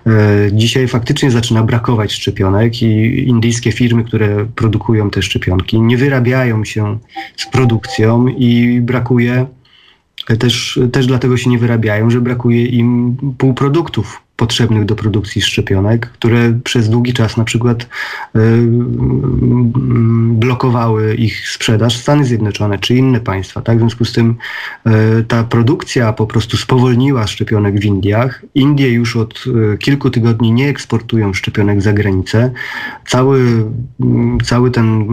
e, 0.07 0.11
dzisiaj 0.53 0.87
faktycznie 0.87 1.31
zaczyna 1.31 1.63
brakować 1.63 2.13
szczepionek 2.13 2.81
i 2.81 3.27
indyjskie 3.27 3.71
firmy, 3.71 4.03
które 4.03 4.45
produkują 4.55 5.09
te 5.09 5.21
szczepionki, 5.21 5.81
nie 5.81 5.97
wyrabiają 5.97 6.65
się 6.65 6.97
z 7.37 7.45
produkcją 7.45 8.27
i 8.27 8.81
brakuje 8.81 9.16
brakuje, 9.19 9.45
też, 10.39 10.79
też 10.91 11.07
dlatego 11.07 11.37
się 11.37 11.49
nie 11.49 11.59
wyrabiają, 11.59 12.09
że 12.09 12.21
brakuje 12.21 12.65
im 12.65 13.17
półproduktów 13.37 14.26
potrzebnych 14.37 14.85
do 14.85 14.95
produkcji 14.95 15.41
szczepionek, 15.41 16.09
które 16.09 16.59
przez 16.63 16.89
długi 16.89 17.13
czas 17.13 17.37
na 17.37 17.43
przykład 17.43 17.83
y, 17.83 17.87
blokowały 20.29 21.15
ich 21.15 21.49
sprzedaż 21.49 21.97
Stany 21.97 22.25
Zjednoczone 22.25 22.79
czy 22.79 22.95
inne 22.95 23.19
państwa. 23.19 23.61
Tak? 23.61 23.77
W 23.77 23.79
związku 23.79 24.05
z 24.05 24.13
tym 24.13 24.35
y, 25.19 25.23
ta 25.23 25.43
produkcja 25.43 26.13
po 26.13 26.27
prostu 26.27 26.57
spowolniła 26.57 27.27
szczepionek 27.27 27.79
w 27.79 27.85
Indiach. 27.85 28.45
Indie 28.55 28.89
już 28.89 29.15
od 29.15 29.43
y, 29.73 29.77
kilku 29.77 30.09
tygodni 30.09 30.51
nie 30.51 30.69
eksportują 30.69 31.33
szczepionek 31.33 31.81
za 31.81 31.93
granicę. 31.93 32.51
Cały, 33.07 33.65
cały 34.43 34.71
ten 34.71 35.07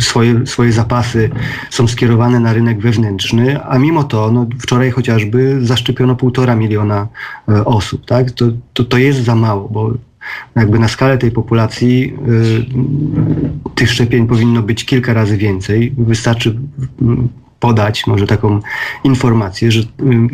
swoje, 0.00 0.46
swoje 0.46 0.72
zapasy 0.72 1.30
są 1.70 1.88
skierowane 1.88 2.40
na 2.40 2.52
rynek 2.52 2.80
wewnętrzny, 2.80 3.64
a 3.64 3.78
mimo 3.78 4.04
to 4.04 4.30
no, 4.30 4.46
wczoraj 4.60 4.90
chociażby 4.90 5.58
zaszczepiono 5.66 6.16
półtora 6.16 6.56
miliona 6.56 6.81
miliona 6.82 7.08
e, 7.48 7.64
osób, 7.64 8.06
tak? 8.06 8.30
To, 8.30 8.44
to, 8.72 8.84
to 8.84 8.98
jest 8.98 9.24
za 9.24 9.34
mało, 9.34 9.68
bo 9.68 9.92
jakby 10.56 10.78
na 10.78 10.88
skalę 10.88 11.18
tej 11.18 11.30
populacji 11.30 12.14
y, 12.28 13.74
tych 13.74 13.90
szczepień 13.90 14.26
powinno 14.26 14.62
być 14.62 14.84
kilka 14.84 15.12
razy 15.12 15.36
więcej. 15.36 15.94
Wystarczy 15.98 16.58
podać 17.62 18.06
może 18.06 18.26
taką 18.26 18.60
informację, 19.04 19.72
że 19.72 19.82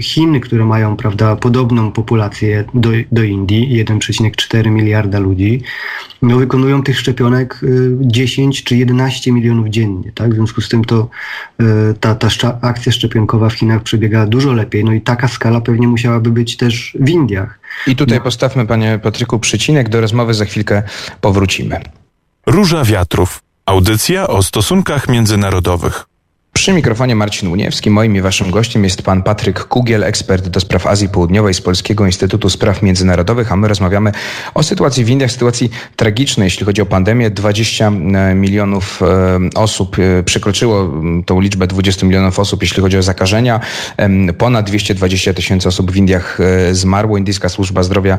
Chiny, 0.00 0.40
które 0.40 0.64
mają 0.64 0.96
prawda, 0.96 1.36
podobną 1.36 1.92
populację 1.92 2.64
do, 2.74 2.90
do 3.12 3.22
Indii, 3.22 3.84
1,4 3.84 4.70
miliarda 4.70 5.18
ludzi, 5.18 5.62
no, 6.22 6.36
wykonują 6.36 6.82
tych 6.82 6.98
szczepionek 6.98 7.60
10 8.00 8.60
y, 8.60 8.64
czy 8.64 8.76
11 8.76 9.32
milionów 9.32 9.68
dziennie. 9.68 10.12
Tak? 10.12 10.30
W 10.30 10.34
związku 10.34 10.60
z 10.60 10.68
tym 10.68 10.84
to 10.84 11.08
y, 11.60 11.64
ta, 12.00 12.14
ta 12.14 12.28
akcja 12.60 12.92
szczepionkowa 12.92 13.48
w 13.48 13.54
Chinach 13.54 13.82
przebiega 13.82 14.26
dużo 14.26 14.52
lepiej. 14.52 14.84
No 14.84 14.92
i 14.92 15.00
taka 15.00 15.28
skala 15.28 15.60
pewnie 15.60 15.88
musiałaby 15.88 16.30
być 16.30 16.56
też 16.56 16.96
w 17.00 17.08
Indiach. 17.08 17.58
I 17.86 17.96
tutaj 17.96 18.18
no. 18.18 18.24
postawmy, 18.24 18.66
panie 18.66 19.00
Patryku, 19.02 19.38
przycinek. 19.38 19.88
Do 19.88 20.00
rozmowy 20.00 20.34
za 20.34 20.44
chwilkę 20.44 20.82
powrócimy. 21.20 21.80
Róża 22.46 22.84
Wiatrów. 22.84 23.42
Audycja 23.66 24.28
o 24.28 24.42
stosunkach 24.42 25.08
międzynarodowych. 25.08 26.07
Przy 26.58 26.72
mikrofonie 26.72 27.14
Marcin 27.16 27.48
Uniewski. 27.48 27.90
Moim 27.90 28.16
i 28.16 28.20
waszym 28.20 28.50
gościem 28.50 28.84
jest 28.84 29.02
pan 29.02 29.22
Patryk 29.22 29.64
Kugiel, 29.64 30.04
ekspert 30.04 30.48
do 30.48 30.60
spraw 30.60 30.86
Azji 30.86 31.08
Południowej 31.08 31.54
z 31.54 31.60
Polskiego 31.60 32.06
Instytutu 32.06 32.50
Spraw 32.50 32.82
Międzynarodowych, 32.82 33.52
a 33.52 33.56
my 33.56 33.68
rozmawiamy 33.68 34.12
o 34.54 34.62
sytuacji 34.62 35.04
w 35.04 35.08
Indiach, 35.08 35.30
sytuacji 35.30 35.70
tragicznej, 35.96 36.44
jeśli 36.44 36.66
chodzi 36.66 36.82
o 36.82 36.86
pandemię. 36.86 37.30
20 37.30 37.88
e, 37.88 38.34
milionów 38.34 39.02
e, 39.02 39.38
osób 39.54 39.96
e, 39.98 40.22
przekroczyło 40.22 40.92
tą 41.26 41.40
liczbę 41.40 41.66
20 41.66 42.06
milionów 42.06 42.38
osób, 42.38 42.62
jeśli 42.62 42.82
chodzi 42.82 42.98
o 42.98 43.02
zakażenia. 43.02 43.60
Ponad 44.38 44.66
220 44.66 45.34
tysięcy 45.34 45.68
osób 45.68 45.92
w 45.92 45.96
Indiach 45.96 46.38
zmarło. 46.72 47.18
Indyjska 47.18 47.48
Służba 47.48 47.82
Zdrowia, 47.82 48.18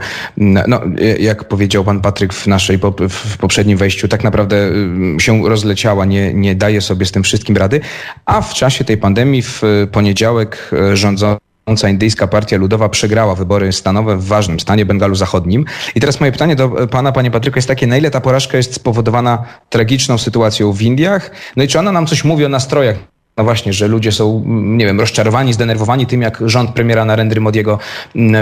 no, 0.68 0.82
jak 1.20 1.44
powiedział 1.44 1.84
pan 1.84 2.02
Patryk 2.02 2.34
w 2.34 2.48
naszej 2.48 2.80
w 3.10 3.38
poprzednim 3.38 3.78
wejściu, 3.78 4.08
tak 4.08 4.24
naprawdę 4.24 4.72
się 5.20 5.50
rozleciała, 5.50 6.06
nie, 6.06 6.34
nie 6.34 6.56
daje 6.56 6.82
sobie 6.82 7.06
z 7.06 7.12
tym 7.12 7.24
wszystkim 7.24 7.58
rady 7.58 7.82
a 8.30 8.42
w 8.42 8.54
czasie 8.54 8.84
tej 8.84 8.98
pandemii 8.98 9.42
w 9.42 9.62
poniedziałek 9.92 10.72
e, 10.74 10.98
rządząca 10.98 11.90
indyjska 11.90 12.28
partia 12.28 12.58
ludowa 12.58 12.90
przegrała 12.90 13.36
wybory 13.36 13.72
stanowe 13.72 14.18
w 14.18 14.26
ważnym 14.26 14.60
stanie 14.60 14.86
Bengalu 14.86 15.16
Zachodnim. 15.16 15.66
I 15.96 16.00
teraz 16.00 16.20
moje 16.20 16.32
pytanie 16.32 16.56
do 16.56 16.70
pana, 16.88 17.12
panie 17.12 17.32
Patryku, 17.32 17.58
jest 17.58 17.68
takie, 17.68 17.88
na 17.88 17.98
ile 17.98 18.12
ta 18.12 18.22
porażka 18.22 18.58
jest 18.58 18.74
spowodowana 18.74 19.44
tragiczną 19.70 20.18
sytuacją 20.18 20.72
w 20.72 20.82
Indiach? 20.82 21.32
No 21.56 21.64
i 21.64 21.68
czy 21.68 21.80
ona 21.80 21.92
nam 21.92 22.08
coś 22.08 22.24
mówi 22.24 22.46
o 22.46 22.50
nastrojach 22.50 22.96
no 23.38 23.44
właśnie, 23.44 23.74
że 23.74 23.88
ludzie 23.88 24.12
są, 24.12 24.44
nie 24.46 24.86
wiem, 24.86 25.00
rozczarowani, 25.00 25.54
zdenerwowani 25.54 26.06
tym, 26.06 26.22
jak 26.22 26.40
rząd 26.46 26.72
premiera 26.72 27.06
Narendry 27.06 27.42
Modiego 27.42 27.80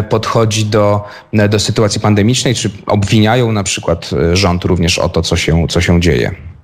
podchodzi 0.09 0.65
do, 0.65 1.05
do 1.49 1.59
sytuacji 1.59 2.01
pandemicznej, 2.01 2.55
czy 2.55 2.69
obwiniają 2.87 3.51
na 3.51 3.63
przykład 3.63 4.09
e, 4.13 4.35
rząd 4.35 4.65
również 4.65 4.99
o 4.99 5.09
to, 5.09 5.21
co 5.21 5.35
się, 5.35 5.67
co 5.69 5.81
się 5.81 6.01
dzieje? 6.01 6.56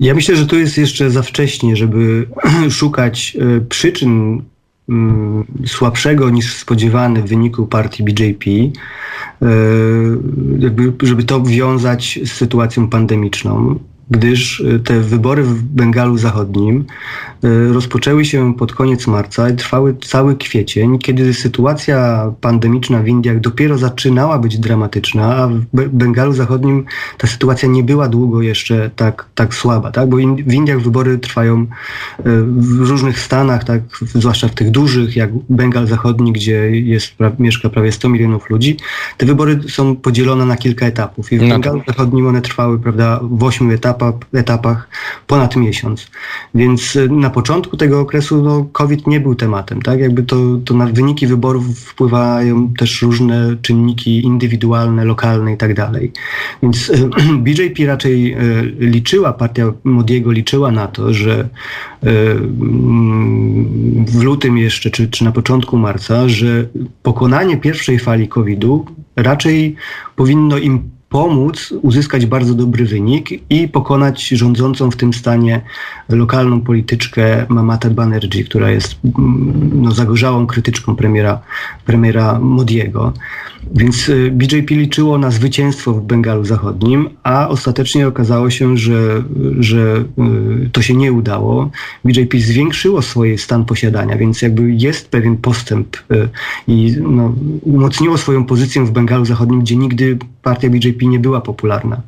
Ja 0.00 0.14
myślę, 0.14 0.36
że 0.36 0.46
to 0.46 0.56
jest 0.56 0.78
jeszcze 0.78 1.10
za 1.10 1.22
wcześnie, 1.22 1.76
żeby 1.76 2.26
szukać 2.70 3.36
e, 3.40 3.60
przyczyn 3.60 4.42
mm, 4.88 5.44
słabszego 5.66 6.30
niż 6.30 6.54
spodziewany 6.54 7.22
wyniku 7.22 7.66
partii 7.66 8.02
BJP, 8.04 8.50
e, 8.50 9.48
żeby 11.02 11.24
to 11.24 11.42
wiązać 11.42 12.18
z 12.24 12.32
sytuacją 12.32 12.88
pandemiczną 12.88 13.78
gdyż 14.10 14.60
y, 14.60 14.80
te 14.84 15.00
wybory 15.00 15.42
w 15.42 15.62
Bengalu 15.62 16.18
Zachodnim 16.18 16.84
y, 17.44 17.72
rozpoczęły 17.72 18.24
się 18.24 18.54
pod 18.54 18.72
koniec 18.72 19.06
marca 19.06 19.50
i 19.50 19.56
trwały 19.56 19.96
cały 20.04 20.36
kwiecień, 20.36 20.98
kiedy 20.98 21.34
sytuacja 21.34 22.30
pandemiczna 22.40 23.02
w 23.02 23.08
Indiach 23.08 23.40
dopiero 23.40 23.78
zaczynała 23.78 24.38
być 24.38 24.58
dramatyczna, 24.58 25.36
a 25.36 25.48
w 25.48 25.60
Bengalu 25.72 26.32
Zachodnim 26.32 26.84
ta 27.18 27.26
sytuacja 27.26 27.68
nie 27.68 27.82
była 27.82 28.08
długo 28.08 28.42
jeszcze 28.42 28.90
tak, 28.96 29.26
tak 29.34 29.54
słaba, 29.54 29.90
tak? 29.90 30.08
bo 30.08 30.16
w 30.46 30.52
Indiach 30.52 30.80
wybory 30.80 31.18
trwają 31.18 31.62
y, 31.62 31.66
w 32.46 32.88
różnych 32.88 33.20
stanach, 33.20 33.64
tak? 33.64 33.82
zwłaszcza 34.02 34.48
w 34.48 34.54
tych 34.54 34.70
dużych, 34.70 35.16
jak 35.16 35.30
Bengal 35.48 35.86
Zachodni, 35.86 36.32
gdzie 36.32 36.80
jest, 36.80 37.12
mieszka 37.38 37.68
prawie 37.68 37.92
100 37.92 38.08
milionów 38.08 38.50
ludzi. 38.50 38.76
Te 39.16 39.26
wybory 39.26 39.60
są 39.68 39.96
podzielone 39.96 40.46
na 40.46 40.56
kilka 40.56 40.86
etapów 40.86 41.32
i 41.32 41.38
w 41.38 41.42
no 41.42 41.48
Bengalu 41.48 41.82
Zachodnim 41.86 42.26
one 42.26 42.42
trwały 42.42 42.78
prawda, 42.78 43.20
w 43.22 43.44
ośmiu 43.44 43.70
etapach, 43.70 43.93
etapach 44.32 44.88
ponad 45.26 45.56
miesiąc. 45.56 46.10
Więc 46.54 46.96
y, 46.96 47.08
na 47.08 47.30
początku 47.30 47.76
tego 47.76 48.00
okresu 48.00 48.42
no, 48.42 48.66
COVID 48.72 49.06
nie 49.06 49.20
był 49.20 49.34
tematem. 49.34 49.82
Tak? 49.82 50.00
Jakby 50.00 50.22
to, 50.22 50.36
to 50.64 50.74
na 50.74 50.86
wyniki 50.86 51.26
wyborów 51.26 51.78
wpływają 51.78 52.72
też 52.78 53.02
różne 53.02 53.56
czynniki 53.62 54.24
indywidualne, 54.24 55.04
lokalne 55.04 55.52
i 55.52 55.56
tak 55.56 55.74
dalej. 55.74 56.12
Więc 56.62 56.88
y, 56.88 57.10
BJP 57.44 57.86
raczej 57.86 58.34
y, 58.34 58.74
liczyła, 58.78 59.32
partia 59.32 59.72
Modiego 59.84 60.32
liczyła 60.32 60.70
na 60.70 60.86
to, 60.86 61.14
że 61.14 61.48
w 64.06 64.22
lutym 64.22 64.58
jeszcze, 64.58 64.90
czy, 64.90 65.08
czy 65.08 65.24
na 65.24 65.32
początku 65.32 65.76
marca, 65.76 66.28
że 66.28 66.66
pokonanie 67.02 67.56
pierwszej 67.56 67.98
fali 67.98 68.28
COVID-u 68.28 68.86
raczej 69.16 69.76
powinno 70.16 70.58
im 70.58 70.93
pomóc 71.14 71.74
uzyskać 71.82 72.26
bardzo 72.26 72.54
dobry 72.54 72.84
wynik 72.84 73.28
i 73.50 73.68
pokonać 73.68 74.28
rządzącą 74.28 74.90
w 74.90 74.96
tym 74.96 75.12
stanie 75.12 75.60
lokalną 76.08 76.60
polityczkę 76.60 77.46
Mamatę 77.48 77.90
Banerjee, 77.90 78.44
która 78.44 78.70
jest 78.70 78.96
mm, 79.04 79.70
no, 79.82 79.92
zagorzałą 79.92 80.46
krytyczką 80.46 80.96
premiera, 80.96 81.40
premiera 81.86 82.38
Modiego. 82.38 83.12
Więc 83.74 84.08
y, 84.08 84.30
BJP 84.30 84.74
liczyło 84.74 85.18
na 85.18 85.30
zwycięstwo 85.30 85.92
w 85.92 86.02
Bengalu 86.02 86.44
Zachodnim, 86.44 87.08
a 87.22 87.48
ostatecznie 87.48 88.08
okazało 88.08 88.50
się, 88.50 88.76
że, 88.76 89.22
że 89.58 90.04
y, 90.66 90.70
to 90.72 90.82
się 90.82 90.94
nie 90.94 91.12
udało. 91.12 91.70
BJP 92.04 92.38
zwiększyło 92.38 93.02
swój 93.02 93.38
stan 93.38 93.64
posiadania, 93.64 94.16
więc 94.16 94.42
jakby 94.42 94.74
jest 94.74 95.08
pewien 95.08 95.36
postęp 95.36 95.96
y, 95.96 96.28
i 96.68 96.96
no, 97.00 97.34
umocniło 97.62 98.18
swoją 98.18 98.44
pozycję 98.44 98.84
w 98.84 98.90
Bengalu 98.90 99.24
Zachodnim, 99.24 99.60
gdzie 99.60 99.76
nigdy 99.76 100.18
partia 100.44 100.70
BJP 100.70 101.06
nie 101.06 101.18
była 101.18 101.40
popularna, 101.40 102.00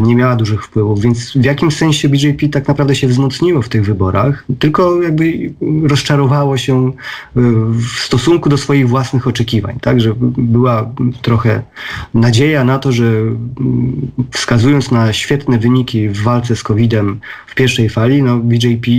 nie 0.00 0.16
miała 0.16 0.36
dużych 0.36 0.64
wpływów, 0.64 1.00
więc 1.00 1.32
w 1.32 1.44
jakim 1.44 1.70
sensie 1.70 2.08
BJP 2.08 2.48
tak 2.48 2.68
naprawdę 2.68 2.94
się 2.94 3.06
wzmocniło 3.08 3.62
w 3.62 3.68
tych 3.68 3.84
wyborach, 3.84 4.44
tylko 4.58 5.02
jakby 5.02 5.52
rozczarowało 5.82 6.56
się 6.56 6.92
w 7.34 7.98
stosunku 7.98 8.48
do 8.48 8.58
swoich 8.58 8.88
własnych 8.88 9.26
oczekiwań, 9.26 9.78
tak, 9.80 10.00
że 10.00 10.14
była 10.38 10.90
trochę 11.22 11.62
nadzieja 12.14 12.64
na 12.64 12.78
to, 12.78 12.92
że 12.92 13.04
mm, 13.04 14.10
wskazując 14.30 14.90
na 14.90 15.12
świetne 15.12 15.58
wyniki 15.58 16.08
w 16.08 16.22
walce 16.22 16.56
z 16.56 16.62
COVID-em 16.62 17.20
w 17.46 17.54
pierwszej 17.54 17.88
fali, 17.88 18.22
no 18.22 18.38
BJP 18.38 18.90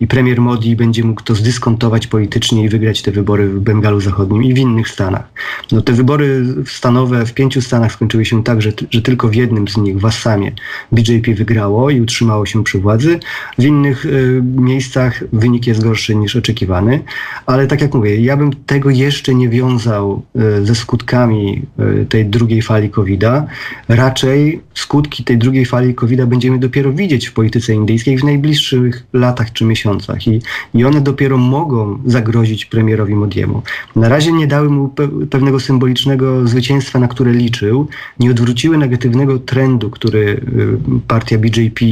i 0.00 0.06
premier 0.08 0.40
Modi 0.40 0.76
będzie 0.76 1.04
mógł 1.04 1.22
to 1.22 1.34
zdyskontować 1.34 2.06
politycznie 2.06 2.64
i 2.64 2.68
wygrać 2.68 3.02
te 3.02 3.10
wybory 3.10 3.48
w 3.48 3.60
Bengalu 3.60 4.00
Zachodnim 4.00 4.44
i 4.44 4.54
w 4.54 4.58
innych 4.58 4.88
stanach. 4.88 5.28
No 5.72 5.82
te 5.82 5.92
wybory 5.92 6.44
stanowe 6.66 7.26
w 7.26 7.34
pięciu 7.34 7.62
stanach 7.62 7.87
skończyły 7.88 8.24
się 8.24 8.44
tak, 8.44 8.62
że, 8.62 8.72
że 8.90 9.02
tylko 9.02 9.28
w 9.28 9.34
jednym 9.34 9.68
z 9.68 9.76
nich, 9.76 9.98
w 9.98 10.06
Assamie, 10.06 10.52
BJP 10.92 11.34
wygrało 11.34 11.90
i 11.90 12.00
utrzymało 12.00 12.46
się 12.46 12.64
przy 12.64 12.78
władzy. 12.78 13.18
W 13.58 13.64
innych 13.64 14.06
y, 14.06 14.42
miejscach 14.42 15.24
wynik 15.32 15.66
jest 15.66 15.82
gorszy 15.82 16.14
niż 16.14 16.36
oczekiwany, 16.36 17.02
ale 17.46 17.66
tak 17.66 17.80
jak 17.80 17.94
mówię, 17.94 18.16
ja 18.16 18.36
bym 18.36 18.52
tego 18.66 18.90
jeszcze 18.90 19.34
nie 19.34 19.48
wiązał 19.48 20.22
y, 20.36 20.66
ze 20.66 20.74
skutkami 20.74 21.62
e, 21.78 22.04
tej 22.04 22.26
drugiej 22.26 22.62
fali 22.62 22.90
COVID-a. 22.90 23.46
Raczej 23.88 24.60
skutki 24.74 25.24
tej 25.24 25.38
drugiej 25.38 25.66
fali 25.66 25.94
COVID-a 25.94 26.26
będziemy 26.26 26.58
dopiero 26.58 26.92
widzieć 26.92 27.26
w 27.26 27.32
polityce 27.32 27.74
indyjskiej 27.74 28.18
w 28.18 28.24
najbliższych 28.24 29.06
latach 29.12 29.52
czy 29.52 29.64
miesiącach 29.64 30.26
i, 30.26 30.40
i 30.74 30.84
one 30.84 31.00
dopiero 31.00 31.38
mogą 31.38 31.98
zagrozić 32.06 32.64
premierowi 32.64 33.14
Modiemu. 33.14 33.62
Na 33.96 34.08
razie 34.08 34.32
nie 34.32 34.46
dały 34.46 34.70
mu 34.70 34.88
pe 34.88 35.08
pewnego 35.30 35.60
symbolicznego 35.60 36.48
zwycięstwa, 36.48 36.98
na 36.98 37.08
które 37.08 37.32
liczył, 37.32 37.77
nie 38.20 38.30
odwróciły 38.30 38.78
negatywnego 38.78 39.38
trendu, 39.38 39.90
który 39.90 40.40
e, 40.94 41.00
partia 41.08 41.38
BJP 41.38 41.84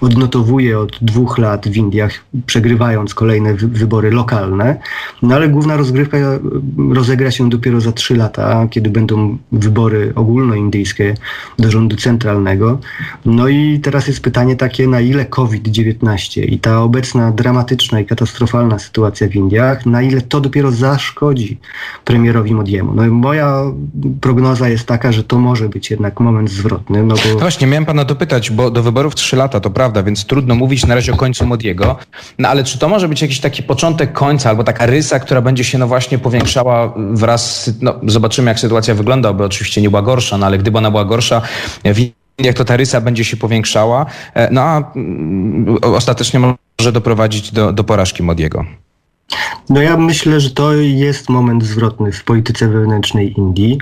odnotowuje 0.00 0.78
od 0.78 0.98
dwóch 1.00 1.38
lat 1.38 1.68
w 1.68 1.76
Indiach, 1.76 2.12
przegrywając 2.46 3.14
kolejne 3.14 3.54
wy 3.54 3.68
wybory 3.68 4.10
lokalne, 4.10 4.76
no 5.22 5.34
ale 5.34 5.48
główna 5.48 5.76
rozgrywka 5.76 6.18
e, 6.18 6.38
rozegra 6.94 7.30
się 7.30 7.50
dopiero 7.50 7.80
za 7.80 7.92
trzy 7.92 8.16
lata 8.16 8.66
kiedy 8.70 8.90
będą 8.90 9.38
wybory 9.52 10.12
ogólnoindyjskie 10.14 11.14
do 11.58 11.70
rządu 11.70 11.96
centralnego. 11.96 12.78
No 13.24 13.48
i 13.48 13.80
teraz 13.80 14.06
jest 14.06 14.20
pytanie 14.20 14.56
takie, 14.56 14.88
na 14.88 15.00
ile 15.00 15.26
COVID-19 15.26 16.44
i 16.44 16.58
ta 16.58 16.82
obecna 16.82 17.32
dramatyczna 17.32 18.00
i 18.00 18.06
katastrofalna 18.06 18.78
sytuacja 18.78 19.28
w 19.28 19.34
Indiach, 19.34 19.86
na 19.86 20.02
ile 20.02 20.20
to 20.20 20.40
dopiero 20.40 20.70
zaszkodzi 20.70 21.58
premierowi 22.04 22.54
Modiemu. 22.54 22.94
No 22.94 23.06
i 23.06 23.08
moja 23.08 23.62
prognoza 24.20 24.68
jest 24.68 24.86
taka, 24.86 25.12
że 25.12 25.24
to 25.26 25.38
może 25.38 25.68
być 25.68 25.90
jednak 25.90 26.20
moment 26.20 26.50
zwrotny. 26.50 27.02
No, 27.02 27.14
bo... 27.14 27.20
no 27.32 27.38
właśnie, 27.38 27.66
miałem 27.66 27.86
pana 27.86 28.04
dopytać, 28.04 28.50
bo 28.50 28.70
do 28.70 28.82
wyborów 28.82 29.14
trzy 29.14 29.36
lata, 29.36 29.60
to 29.60 29.70
prawda, 29.70 30.02
więc 30.02 30.24
trudno 30.24 30.54
mówić 30.54 30.86
na 30.86 30.94
razie 30.94 31.12
o 31.12 31.16
końcu 31.16 31.46
Modiego, 31.46 31.96
no 32.38 32.48
ale 32.48 32.64
czy 32.64 32.78
to 32.78 32.88
może 32.88 33.08
być 33.08 33.22
jakiś 33.22 33.40
taki 33.40 33.62
początek 33.62 34.12
końca, 34.12 34.50
albo 34.50 34.64
taka 34.64 34.86
rysa, 34.86 35.18
która 35.18 35.40
będzie 35.40 35.64
się 35.64 35.78
no 35.78 35.86
właśnie 35.86 36.18
powiększała 36.18 36.94
wraz, 36.96 37.70
no 37.80 37.94
zobaczymy 38.06 38.50
jak 38.50 38.60
sytuacja 38.60 38.94
wygląda, 38.94 39.32
bo 39.32 39.44
oczywiście 39.44 39.82
nie 39.82 39.90
była 39.90 40.02
gorsza, 40.02 40.38
no 40.38 40.46
ale 40.46 40.58
gdyby 40.58 40.78
ona 40.78 40.90
była 40.90 41.04
gorsza, 41.04 41.42
jak 42.38 42.56
to 42.56 42.64
ta 42.64 42.76
rysa 42.76 43.00
będzie 43.00 43.24
się 43.24 43.36
powiększała, 43.36 44.06
e, 44.34 44.48
no 44.50 44.60
a 44.60 44.92
mm, 44.96 45.78
ostatecznie 45.82 46.40
może 46.40 46.92
doprowadzić 46.92 47.52
do, 47.52 47.72
do 47.72 47.84
porażki 47.84 48.22
Modiego. 48.22 48.64
No 49.68 49.82
ja 49.82 49.96
myślę, 49.96 50.40
że 50.40 50.50
to 50.50 50.74
jest 50.74 51.28
moment 51.28 51.64
zwrotny 51.64 52.12
w 52.12 52.24
polityce 52.24 52.68
wewnętrznej 52.68 53.38
Indii. 53.38 53.78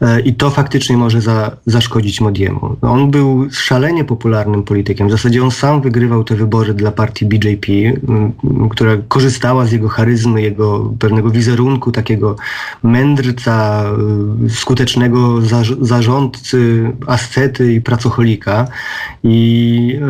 E, 0.00 0.20
i 0.20 0.34
to 0.34 0.50
faktycznie 0.50 0.96
może 0.96 1.20
za, 1.20 1.56
zaszkodzić 1.66 2.20
Modiemu. 2.20 2.76
On 2.82 3.10
był 3.10 3.50
szalenie 3.50 4.04
popularnym 4.04 4.62
politykiem. 4.62 5.08
W 5.08 5.10
zasadzie 5.10 5.42
on 5.42 5.50
sam 5.50 5.80
wygrywał 5.80 6.24
te 6.24 6.34
wybory 6.34 6.74
dla 6.74 6.92
partii 6.92 7.26
BJP, 7.26 7.72
która 8.70 8.96
korzystała 9.08 9.66
z 9.66 9.72
jego 9.72 9.88
charyzmy, 9.88 10.42
jego 10.42 10.92
pewnego 10.98 11.30
wizerunku, 11.30 11.92
takiego 11.92 12.36
mędrca, 12.82 13.84
y, 14.46 14.50
skutecznego 14.50 15.40
zarządcy, 15.80 16.92
ascety 17.06 17.72
i 17.74 17.80
pracocholika. 17.80 18.66
I 19.24 19.92
y, 19.96 20.00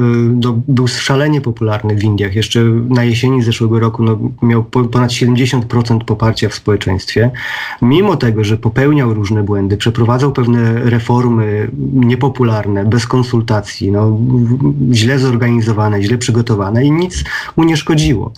no, 0.44 0.60
był 0.68 0.88
szalenie 0.88 1.40
popularny 1.40 1.94
w 1.96 2.04
Indiach. 2.04 2.34
Jeszcze 2.34 2.64
na 2.88 3.04
jesieni 3.04 3.42
zeszłego 3.42 3.78
roku 3.78 4.02
no, 4.02 4.18
miał 4.42 4.64
ponad 4.84 5.10
70% 5.10 6.04
poparcia 6.04 6.48
w 6.48 6.54
społeczeństwie. 6.54 7.30
Mimo 7.82 8.16
tego, 8.16 8.44
że 8.44 8.56
popełniał 8.56 9.14
różne 9.14 9.42
błędy, 9.42 9.76
przeprowadzał 9.76 10.32
pewne 10.32 10.74
reformy 10.74 11.70
niepopularne, 11.92 12.84
bez 12.84 13.06
konsultacji, 13.06 13.92
no, 13.92 14.18
źle 14.92 15.18
zorganizowane, 15.18 16.02
źle 16.02 16.18
przygotowane 16.18 16.84
i 16.84 16.90
nic 16.90 17.24
mu 17.56 17.64
nie 17.64 17.76
szkodziło. 17.76 18.32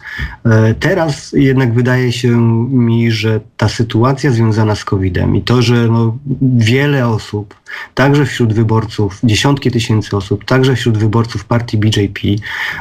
E, 0.44 0.74
teraz 0.74 1.32
jednak 1.32 1.74
wydaje 1.74 2.12
się 2.12 2.40
mi, 2.70 3.12
że 3.12 3.40
ta 3.56 3.68
sytuacja 3.68 4.30
związana 4.30 4.74
z 4.74 4.84
COVID-em 4.84 5.36
i 5.36 5.42
to, 5.42 5.62
że 5.62 5.88
no, 5.88 6.18
wiele 6.56 7.08
osób, 7.08 7.54
także 7.94 8.26
wśród 8.26 8.52
wyborców, 8.52 9.18
dziesiątki 9.24 9.70
tysięcy 9.70 10.16
osób, 10.16 10.44
także 10.44 10.76
wśród 10.76 10.98
wyborców 10.98 11.44
partii 11.44 11.78
BJP, 11.78 12.20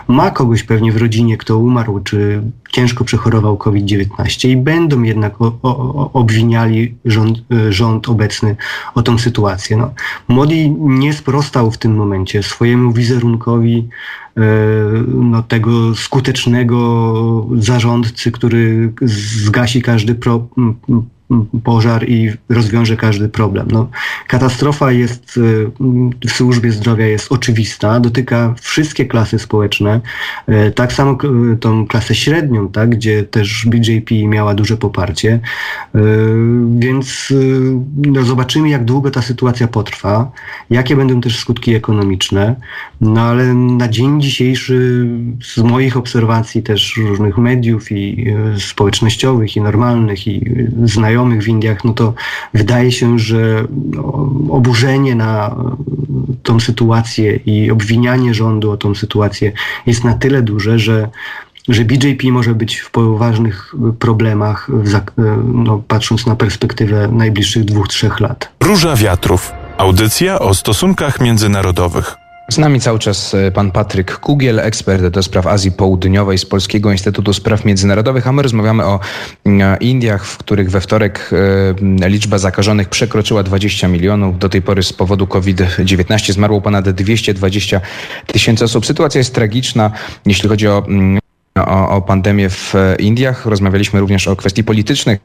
ma 0.08 0.32
kogoś 0.32 0.64
pewnie 0.64 0.92
w 0.92 0.98
rodzinie, 0.98 1.38
kto 1.38 1.58
umarł, 1.58 2.00
czy 2.00 2.42
ciężko 2.72 3.04
przechorował 3.04 3.49
COVID-19 3.58 4.50
i 4.50 4.58
będą 4.58 5.04
jednak 5.04 5.42
o, 5.42 5.54
o, 5.62 6.12
obwiniali 6.14 6.96
rząd, 7.06 7.38
e, 7.52 7.74
rząd 7.74 8.10
obecny 8.10 8.56
o 8.96 9.02
tą 9.02 9.18
sytuację. 9.18 9.78
No, 9.78 9.94
Modi 10.28 10.76
nie 10.80 11.14
sprostał 11.14 11.72
w 11.72 11.78
tym 11.78 11.96
momencie 11.96 12.44
swojemu 12.44 12.92
wizerunkowi 12.92 13.88
no, 15.08 15.44
tego 15.44 15.96
skutecznego 15.96 17.48
zarządcy, 17.58 18.32
który 18.32 18.94
zgasi 19.02 19.82
każdy 19.82 20.16
pro, 20.16 20.48
pożar 21.64 22.10
i 22.10 22.32
rozwiąże 22.50 22.98
każdy 22.98 23.30
problem. 23.30 23.68
No, 23.72 23.90
katastrofa 24.28 24.92
jest 24.92 25.38
y, 25.38 25.72
w 26.28 26.32
służbie 26.32 26.72
zdrowia 26.72 27.08
jest 27.08 27.32
oczywista, 27.32 28.00
dotyka 28.00 28.56
wszystkie 28.62 29.06
klasy 29.06 29.40
społeczne, 29.40 30.02
y, 30.50 30.72
tak 30.72 30.94
samo 30.94 31.18
tą 31.60 31.88
klasę 31.88 32.16
średnią, 32.16 32.70
tak, 32.70 32.90
gdzie 32.90 33.24
też 33.24 33.66
BJP 33.66 34.16
miała 34.28 34.54
duże 34.54 34.78
poparcie, 34.78 35.40
więc 36.80 37.34
no, 37.98 38.24
zobaczymy 38.24 38.70
jak 38.70 38.86
długo 38.86 39.12
ta 39.12 39.22
sytuacja 39.22 39.68
potrwa, 39.68 40.32
jakie 40.70 40.96
będą 40.96 41.22
też 41.22 41.40
skutki 41.40 41.76
ekonomiczne, 41.76 42.56
no 43.02 43.22
ale 43.22 43.54
na 43.54 43.88
dzień 43.88 44.22
dzisiejszy 44.30 45.08
z 45.44 45.58
moich 45.58 45.98
obserwacji 45.98 46.64
też 46.64 46.98
różnych 46.98 47.38
mediów 47.38 47.92
i 47.92 48.34
społecznościowych 48.58 49.56
i 49.56 49.62
normalnych 49.62 50.28
i 50.28 50.36
znajomych 50.84 51.10
znajomych 51.20 51.44
w 51.44 51.48
Indiach, 51.48 51.84
no 51.84 51.94
to 51.94 52.14
wydaje 52.54 52.92
się, 52.92 53.20
że 53.20 53.64
no, 53.96 54.04
oburzenie 54.50 55.16
na 55.16 55.56
tą 56.44 56.60
sytuację 56.60 57.40
i 57.46 57.72
obwinianie 57.72 58.34
rządu 58.34 58.72
o 58.72 58.78
tą 58.78 58.96
sytuację 58.96 59.52
jest 59.86 60.04
na 60.04 60.14
tyle 60.14 60.42
duże, 60.42 60.80
że 60.80 61.10
że 61.68 61.86
BJP 61.86 62.32
może 62.32 62.56
być 62.56 62.78
w 62.78 62.92
poważnych 62.92 63.76
problemach, 64.00 64.70
no, 65.54 65.84
patrząc 65.88 66.26
na 66.26 66.36
perspektywę 66.36 67.10
najbliższych 67.12 67.66
dwóch, 67.66 67.88
trzech 67.88 68.20
lat. 68.20 68.50
Róża 68.64 68.96
Wiatrów. 68.96 69.52
Audycja 69.78 70.40
o 70.40 70.54
stosunkach 70.54 71.22
międzynarodowych. 71.22 72.29
Z 72.50 72.58
nami 72.58 72.80
cały 72.80 73.00
czas 73.00 73.34
e, 73.34 73.52
pan 73.52 73.72
Patryk 73.72 74.20
Kugiel, 74.20 74.60
ekspert 74.60 75.06
do 75.06 75.24
spraw 75.24 75.48
Azji 75.48 75.72
Południowej 75.72 76.38
z 76.38 76.46
Polskiego 76.46 76.92
Instytutu 76.92 77.34
Spraw 77.34 77.66
Międzynarodowych, 77.66 78.28
a 78.28 78.32
my 78.32 78.42
rozmawiamy 78.42 78.86
o 78.86 79.00
mm, 79.46 79.80
Indiach, 79.80 80.26
w 80.26 80.38
których 80.38 80.72
we 80.72 80.82
wtorek 80.82 81.32
e, 82.02 82.10
liczba 82.10 82.38
zakażonych 82.38 82.90
przekroczyła 82.90 83.44
20 83.44 83.88
milionów. 83.88 84.40
Do 84.40 84.50
tej 84.50 84.62
pory 84.62 84.84
z 84.84 84.94
powodu 84.94 85.28
COVID-19 85.28 86.34
zmarło 86.34 86.62
ponad 86.62 86.90
220 86.90 87.82
tysięcy 88.28 88.66
osób. 88.66 88.86
Sytuacja 88.86 89.20
jest 89.20 89.36
tragiczna, 89.36 89.92
jeśli 90.26 90.50
chodzi 90.50 90.68
o 90.68 90.86
mm, 90.88 91.20
o, 91.56 91.90
o 91.90 92.02
pandemię 92.02 92.50
w 92.50 92.74
Indiach. 93.00 93.46
Rozmawialiśmy 93.46 94.00
również 94.00 94.28
o 94.28 94.36
kwestii 94.36 94.64
politycznych, 94.64 95.20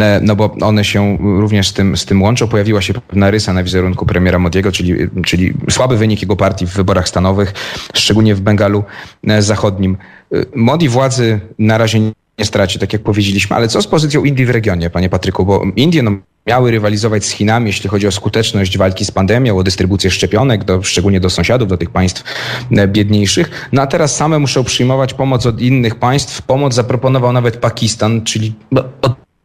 e, 0.00 0.20
no 0.22 0.36
bo 0.36 0.56
one 0.60 0.84
się 0.84 1.18
również 1.20 1.68
z 1.68 1.72
tym, 1.72 1.96
z 1.96 2.04
tym 2.04 2.22
łączą. 2.22 2.48
Pojawiła 2.48 2.82
się 2.82 2.94
pewna 2.94 3.30
rysa 3.30 3.52
na 3.52 3.62
wizerunku 3.62 4.06
premiera 4.06 4.38
Modiego, 4.38 4.72
czyli, 4.72 4.94
czyli 5.24 5.52
słaby 5.70 5.96
wynik 5.96 6.22
jego 6.22 6.36
partii 6.36 6.66
w 6.66 6.74
wyborach 6.74 7.08
stanowych, 7.08 7.54
szczególnie 7.94 8.34
w 8.34 8.40
Bengalu 8.40 8.84
e, 9.26 9.42
Zachodnim. 9.42 9.96
E, 10.32 10.36
Modi 10.54 10.88
władzy 10.88 11.40
na 11.58 11.78
razie 11.78 12.00
nie 12.38 12.44
straci, 12.44 12.78
tak 12.78 12.92
jak 12.92 13.02
powiedzieliśmy, 13.02 13.56
ale 13.56 13.68
co 13.68 13.82
z 13.82 13.86
pozycją 13.86 14.24
Indii 14.24 14.46
w 14.46 14.50
regionie, 14.50 14.90
panie 14.90 15.08
Patryku? 15.08 15.46
Bo 15.46 15.62
Indie 15.76 16.02
no, 16.02 16.10
miały 16.46 16.70
rywalizować 16.70 17.24
z 17.24 17.30
Chinami, 17.30 17.66
jeśli 17.66 17.90
chodzi 17.90 18.06
o 18.06 18.12
skuteczność 18.12 18.78
walki 18.78 19.04
z 19.04 19.10
pandemią, 19.10 19.58
o 19.58 19.62
dystrybucję 19.62 20.10
szczepionek, 20.10 20.64
do, 20.64 20.82
szczególnie 20.82 21.20
do 21.20 21.30
sąsiadów, 21.30 21.68
do 21.68 21.76
tych 21.76 21.90
państw 21.90 22.24
e, 22.70 22.88
biedniejszych. 22.88 23.68
No 23.72 23.82
a 23.82 23.86
teraz 23.86 24.16
same 24.16 24.38
muszą 24.38 24.64
przyjmować 24.64 25.14
pomoc 25.14 25.46
od 25.46 25.60
innych 25.60 25.94
państw. 25.94 26.42
Pomoc 26.42 26.74
zaproponował 26.74 27.32
nawet 27.32 27.56
Pakistan, 27.56 28.24
czyli 28.24 28.54
no, 28.70 28.84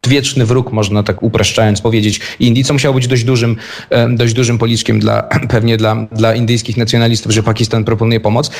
odwieczny 0.04 0.46
wróg, 0.46 0.72
można 0.72 1.02
tak 1.02 1.22
upraszczając 1.22 1.80
powiedzieć, 1.80 2.20
Indii, 2.40 2.64
co 2.64 2.72
musiało 2.72 2.94
być 2.94 3.06
dość 3.06 3.24
dużym, 3.24 3.56
e, 3.90 4.08
dość 4.08 4.34
dużym 4.34 4.58
policzkiem 4.58 5.00
dla, 5.00 5.22
pewnie 5.54 5.76
dla, 5.76 6.06
dla 6.12 6.34
indyjskich 6.34 6.76
nacjonalistów, 6.76 7.32
że 7.32 7.42
Pakistan 7.42 7.84
proponuje 7.84 8.20
pomoc. 8.20 8.50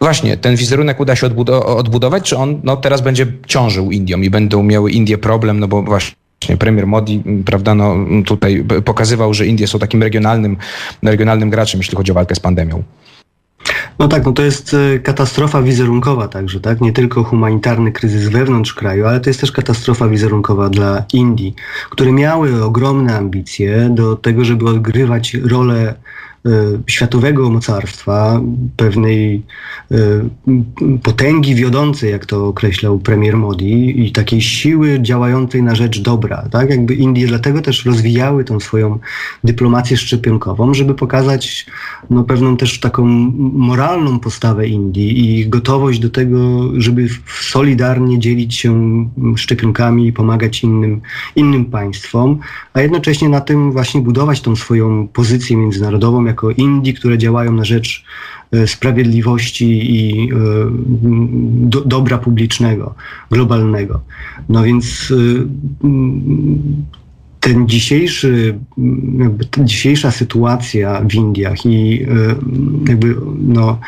Właśnie, 0.00 0.36
ten 0.36 0.56
wizerunek 0.56 1.00
uda 1.00 1.16
się 1.16 1.26
odbudować, 1.66 2.28
czy 2.28 2.36
on 2.36 2.60
no, 2.64 2.76
teraz 2.76 3.00
będzie 3.00 3.26
ciążył 3.46 3.90
Indiom 3.90 4.24
i 4.24 4.30
będą 4.30 4.62
miały 4.62 4.90
Indie 4.90 5.18
problem, 5.18 5.60
no 5.60 5.68
bo 5.68 5.82
właśnie 5.82 6.23
premier 6.58 6.86
Modi, 6.86 7.22
prawda, 7.46 7.74
no, 7.74 7.96
tutaj 8.26 8.64
pokazywał, 8.84 9.34
że 9.34 9.46
Indie 9.46 9.66
są 9.66 9.78
takim 9.78 10.02
regionalnym, 10.02 10.56
regionalnym 11.02 11.50
graczem, 11.50 11.80
jeśli 11.80 11.96
chodzi 11.96 12.12
o 12.12 12.14
walkę 12.14 12.34
z 12.34 12.40
pandemią. 12.40 12.82
No 13.98 14.08
tak, 14.08 14.24
no 14.24 14.32
to 14.32 14.42
jest 14.42 14.74
e, 14.74 14.98
katastrofa 14.98 15.62
wizerunkowa 15.62 16.28
także, 16.28 16.60
tak? 16.60 16.80
Nie 16.80 16.92
tylko 16.92 17.24
humanitarny 17.24 17.92
kryzys 17.92 18.28
wewnątrz 18.28 18.74
kraju, 18.74 19.06
ale 19.06 19.20
to 19.20 19.30
jest 19.30 19.40
też 19.40 19.52
katastrofa 19.52 20.08
wizerunkowa 20.08 20.68
dla 20.68 21.04
Indii, 21.12 21.54
które 21.90 22.12
miały 22.12 22.64
ogromne 22.64 23.16
ambicje 23.16 23.88
do 23.90 24.16
tego, 24.16 24.44
żeby 24.44 24.68
odgrywać 24.68 25.34
rolę 25.34 25.94
światowego 26.86 27.50
mocarstwa, 27.50 28.40
pewnej 28.76 29.42
e, 29.90 29.96
potęgi 31.02 31.54
wiodącej, 31.54 32.10
jak 32.10 32.26
to 32.26 32.46
określał 32.46 32.98
premier 32.98 33.36
Modi, 33.36 34.06
i 34.06 34.12
takiej 34.12 34.40
siły 34.40 35.00
działającej 35.00 35.62
na 35.62 35.74
rzecz 35.74 36.00
dobra. 36.00 36.48
Tak? 36.50 36.70
Jakby 36.70 36.94
Indie 36.94 37.26
dlatego 37.26 37.62
też 37.62 37.84
rozwijały 37.84 38.44
tą 38.44 38.60
swoją 38.60 38.98
dyplomację 39.44 39.96
szczepionkową, 39.96 40.74
żeby 40.74 40.94
pokazać 40.94 41.66
no, 42.10 42.24
pewną 42.24 42.56
też 42.56 42.80
taką 42.80 43.04
moralną 43.52 44.18
postawę 44.18 44.68
Indii 44.68 45.40
i 45.40 45.48
gotowość 45.48 45.98
do 45.98 46.10
tego, 46.10 46.70
żeby 46.76 47.08
solidarnie 47.40 48.18
dzielić 48.18 48.54
się 48.54 48.74
szczepionkami 49.36 50.06
i 50.06 50.12
pomagać 50.12 50.62
innym, 50.62 51.00
innym 51.36 51.64
państwom, 51.64 52.38
a 52.72 52.80
jednocześnie 52.80 53.28
na 53.28 53.40
tym 53.40 53.72
właśnie 53.72 54.00
budować 54.00 54.40
tą 54.40 54.56
swoją 54.56 55.08
pozycję 55.08 55.56
międzynarodową, 55.56 56.24
jako 56.34 56.50
Indii, 56.50 56.94
które 56.94 57.18
działają 57.18 57.52
na 57.52 57.64
rzecz 57.64 58.04
e, 58.52 58.66
sprawiedliwości 58.66 59.66
i 59.96 60.30
e, 60.30 60.36
do, 61.72 61.80
dobra 61.80 62.18
publicznego, 62.18 62.94
globalnego. 63.30 64.00
No 64.48 64.62
więc 64.62 65.12
e, 65.12 65.44
ten 67.40 67.68
dzisiejszy, 67.68 68.58
dzisiejsza 69.58 70.10
sytuacja 70.10 71.00
w 71.00 71.14
Indiach 71.14 71.66
i 71.66 72.06
jakby 72.88 73.16
no, 73.38 73.78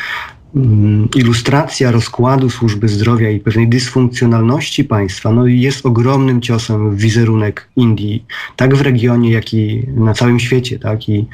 ilustracja 1.17 1.91
rozkładu 1.91 2.51
służby 2.51 2.89
zdrowia 2.89 3.31
i 3.31 3.41
pewnej 3.41 3.69
dysfunkcjonalności 3.69 4.85
państwa 4.85 5.33
no, 5.33 5.47
jest 5.47 5.87
ogromnym 5.87 6.41
ciosem 6.41 6.91
w 6.91 6.99
wizerunek 6.99 7.69
Indii, 7.77 8.25
tak 8.57 8.75
w 8.75 8.81
regionie, 8.81 9.31
jak 9.31 9.55
i 9.55 9.87
na 9.97 10.15
całym 10.15 10.41
świecie, 10.41 10.79
tak, 10.79 11.09
i, 11.09 11.27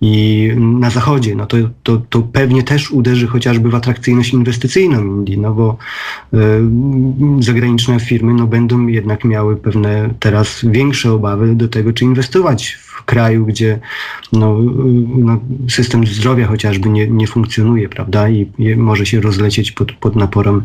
i 0.00 0.52
na 0.56 0.90
zachodzie. 0.90 1.34
No, 1.34 1.46
to, 1.46 1.56
to, 1.82 2.02
to 2.10 2.22
pewnie 2.22 2.62
też 2.62 2.90
uderzy 2.90 3.26
chociażby 3.26 3.70
w 3.70 3.74
atrakcyjność 3.74 4.32
inwestycyjną 4.32 5.04
Indii, 5.04 5.38
no 5.38 5.54
bo 5.54 5.76
y, 6.34 6.38
zagraniczne 7.42 8.00
firmy 8.00 8.34
no, 8.34 8.46
będą 8.46 8.86
jednak 8.86 9.24
miały 9.24 9.56
pewne 9.56 10.14
teraz 10.20 10.60
większe 10.62 11.12
obawy 11.12 11.54
do 11.54 11.68
tego, 11.68 11.92
czy 11.92 12.04
inwestować 12.04 12.78
w 12.82 12.87
kraju, 13.04 13.46
gdzie 13.46 13.78
no, 14.32 14.58
no, 15.18 15.40
system 15.68 16.06
zdrowia 16.06 16.46
chociażby 16.46 16.88
nie, 16.88 17.08
nie 17.08 17.26
funkcjonuje, 17.26 17.88
prawda, 17.88 18.28
i, 18.28 18.46
i 18.58 18.76
może 18.76 19.06
się 19.06 19.20
rozlecieć 19.20 19.72
pod, 19.72 19.92
pod 19.92 20.16
naporem 20.16 20.62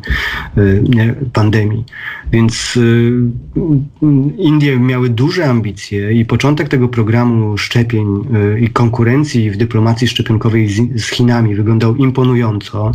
y, 0.57 1.15
pandemii. 1.33 1.83
Więc 2.31 2.77
y, 2.77 3.13
Indie 4.37 4.79
miały 4.79 5.09
duże 5.09 5.49
ambicje 5.49 6.13
i 6.13 6.25
początek 6.25 6.69
tego 6.69 6.87
programu 6.87 7.57
szczepień 7.57 8.07
y, 8.55 8.59
i 8.59 8.69
konkurencji 8.69 9.51
w 9.51 9.57
dyplomacji 9.57 10.07
szczepionkowej 10.07 10.69
z, 10.69 11.01
z 11.01 11.09
Chinami 11.09 11.55
wyglądał 11.55 11.95
imponująco. 11.95 12.91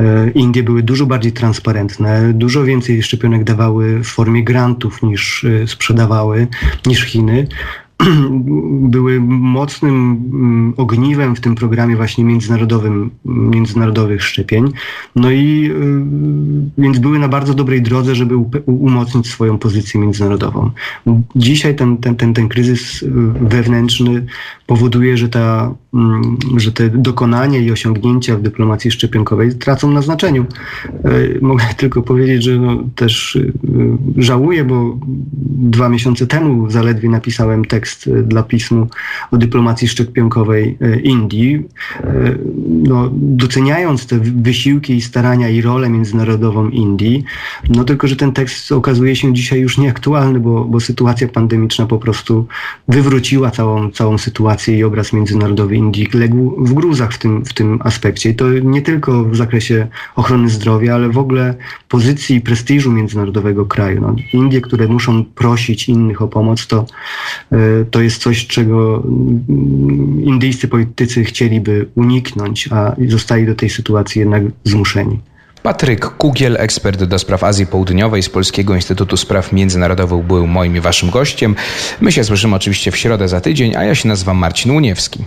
Y, 0.00 0.30
Indie 0.30 0.62
były 0.62 0.82
dużo 0.82 1.06
bardziej 1.06 1.32
transparentne, 1.32 2.32
dużo 2.32 2.64
więcej 2.64 3.02
szczepionek 3.02 3.44
dawały 3.44 3.98
w 3.98 4.06
formie 4.06 4.44
grantów 4.44 5.02
niż 5.02 5.44
y, 5.44 5.64
sprzedawały, 5.66 6.46
niż 6.86 7.04
Chiny. 7.04 7.46
były 8.94 9.20
mocnym 9.20 9.94
mm, 10.32 10.74
ogniwem 10.76 11.36
w 11.36 11.40
tym 11.40 11.54
programie 11.54 11.96
właśnie 11.96 12.24
międzynarodowym, 12.24 13.10
międzynarodowych 13.24 14.22
szczepień. 14.22 14.72
No 15.16 15.30
i 15.30 15.70
y, 15.70 16.82
więc 16.82 16.98
były 16.98 17.18
na 17.18 17.28
bardzo 17.28 17.54
dobrej 17.54 17.82
drodze, 17.82 18.14
żeby 18.14 18.36
umocnić 18.66 19.26
swoją 19.26 19.58
pozycję 19.58 20.00
międzynarodową. 20.00 20.70
Dzisiaj 21.36 21.76
ten, 21.76 21.96
ten, 21.96 22.16
ten, 22.16 22.34
ten 22.34 22.48
kryzys 22.48 23.02
y, 23.02 23.10
wewnętrzny 23.40 24.26
powoduje, 24.66 25.16
że, 25.16 25.28
ta, 25.28 25.74
mm, 25.94 26.36
że 26.56 26.72
te 26.72 26.90
dokonania 26.90 27.58
i 27.58 27.70
osiągnięcia 27.70 28.36
w 28.36 28.42
dyplomacji 28.42 28.90
szczepionkowej 28.90 29.54
tracą 29.54 29.90
na 29.90 30.02
znaczeniu. 30.02 30.46
Y, 31.06 31.38
mogę 31.42 31.64
tylko 31.76 32.02
powiedzieć, 32.02 32.42
że 32.42 32.58
no 32.58 32.84
też 32.94 33.38
żałuję, 34.16 34.64
bo 34.64 34.98
dwa 35.58 35.88
miesiące 35.88 36.26
temu 36.26 36.70
zaledwie 36.70 37.08
napisałem 37.08 37.64
tekst 37.64 37.93
tekst 37.94 38.06
e, 38.06 38.22
dla 38.22 38.42
pismu 38.42 38.88
o 39.30 39.36
dyplomacji 39.36 39.88
szczepionkowej 39.88 40.78
e, 40.80 41.00
Indii. 41.00 41.62
E, 42.00 42.34
no, 42.66 43.10
doceniając 43.12 44.06
te 44.06 44.18
wysiłki 44.20 44.94
i 44.94 45.00
starania 45.00 45.48
i 45.48 45.62
rolę 45.62 45.88
międzynarodową 45.90 46.68
Indii, 46.68 47.24
no 47.68 47.84
tylko, 47.84 48.08
że 48.08 48.16
ten 48.16 48.32
tekst 48.32 48.72
okazuje 48.72 49.16
się 49.16 49.34
dzisiaj 49.34 49.60
już 49.60 49.78
nieaktualny, 49.78 50.40
bo, 50.40 50.64
bo 50.64 50.80
sytuacja 50.80 51.28
pandemiczna 51.28 51.86
po 51.86 51.98
prostu 51.98 52.46
wywróciła 52.88 53.50
całą, 53.50 53.90
całą 53.90 54.18
sytuację 54.18 54.78
i 54.78 54.84
obraz 54.84 55.12
międzynarodowy 55.12 55.76
Indii 55.76 56.08
legł 56.14 56.64
w 56.64 56.74
gruzach 56.74 57.12
w 57.12 57.18
tym, 57.18 57.44
w 57.44 57.52
tym 57.52 57.78
aspekcie. 57.84 58.30
I 58.30 58.34
to 58.34 58.52
nie 58.52 58.82
tylko 58.82 59.24
w 59.24 59.36
zakresie 59.36 59.86
ochrony 60.16 60.48
zdrowia, 60.48 60.94
ale 60.94 61.08
w 61.08 61.18
ogóle 61.18 61.54
pozycji 61.88 62.36
i 62.36 62.40
prestiżu 62.40 62.92
międzynarodowego 62.92 63.66
kraju. 63.66 64.00
No, 64.00 64.16
Indie, 64.32 64.60
które 64.60 64.88
muszą 64.88 65.24
prosić 65.24 65.88
innych 65.88 66.22
o 66.22 66.28
pomoc, 66.28 66.66
to, 66.66 66.86
to 67.90 68.00
jest 68.00 68.22
coś, 68.22 68.46
czego 68.46 69.02
indyjscy 70.24 70.68
politycy 70.68 71.24
chcieliby 71.24 71.88
uniknąć, 71.94 72.68
a 72.72 72.96
zostali 73.08 73.46
do 73.46 73.54
tej 73.54 73.70
sytuacji 73.70 74.18
jednak 74.18 74.42
zmuszeni. 74.64 75.20
Patryk 75.62 76.06
Kugiel, 76.06 76.56
ekspert 76.58 77.04
do 77.04 77.18
spraw 77.18 77.44
Azji 77.44 77.66
Południowej 77.66 78.22
z 78.22 78.28
Polskiego 78.28 78.74
Instytutu 78.74 79.16
Spraw 79.16 79.52
Międzynarodowych, 79.52 80.26
był 80.26 80.46
moim 80.46 80.76
i 80.76 80.80
waszym 80.80 81.10
gościem. 81.10 81.54
My 82.00 82.12
się 82.12 82.24
słyszymy 82.24 82.56
oczywiście 82.56 82.90
w 82.90 82.96
środę 82.96 83.28
za 83.28 83.40
tydzień, 83.40 83.76
a 83.76 83.84
ja 83.84 83.94
się 83.94 84.08
nazywam 84.08 84.36
Marcin 84.36 84.72
Łuniewski. 84.72 85.24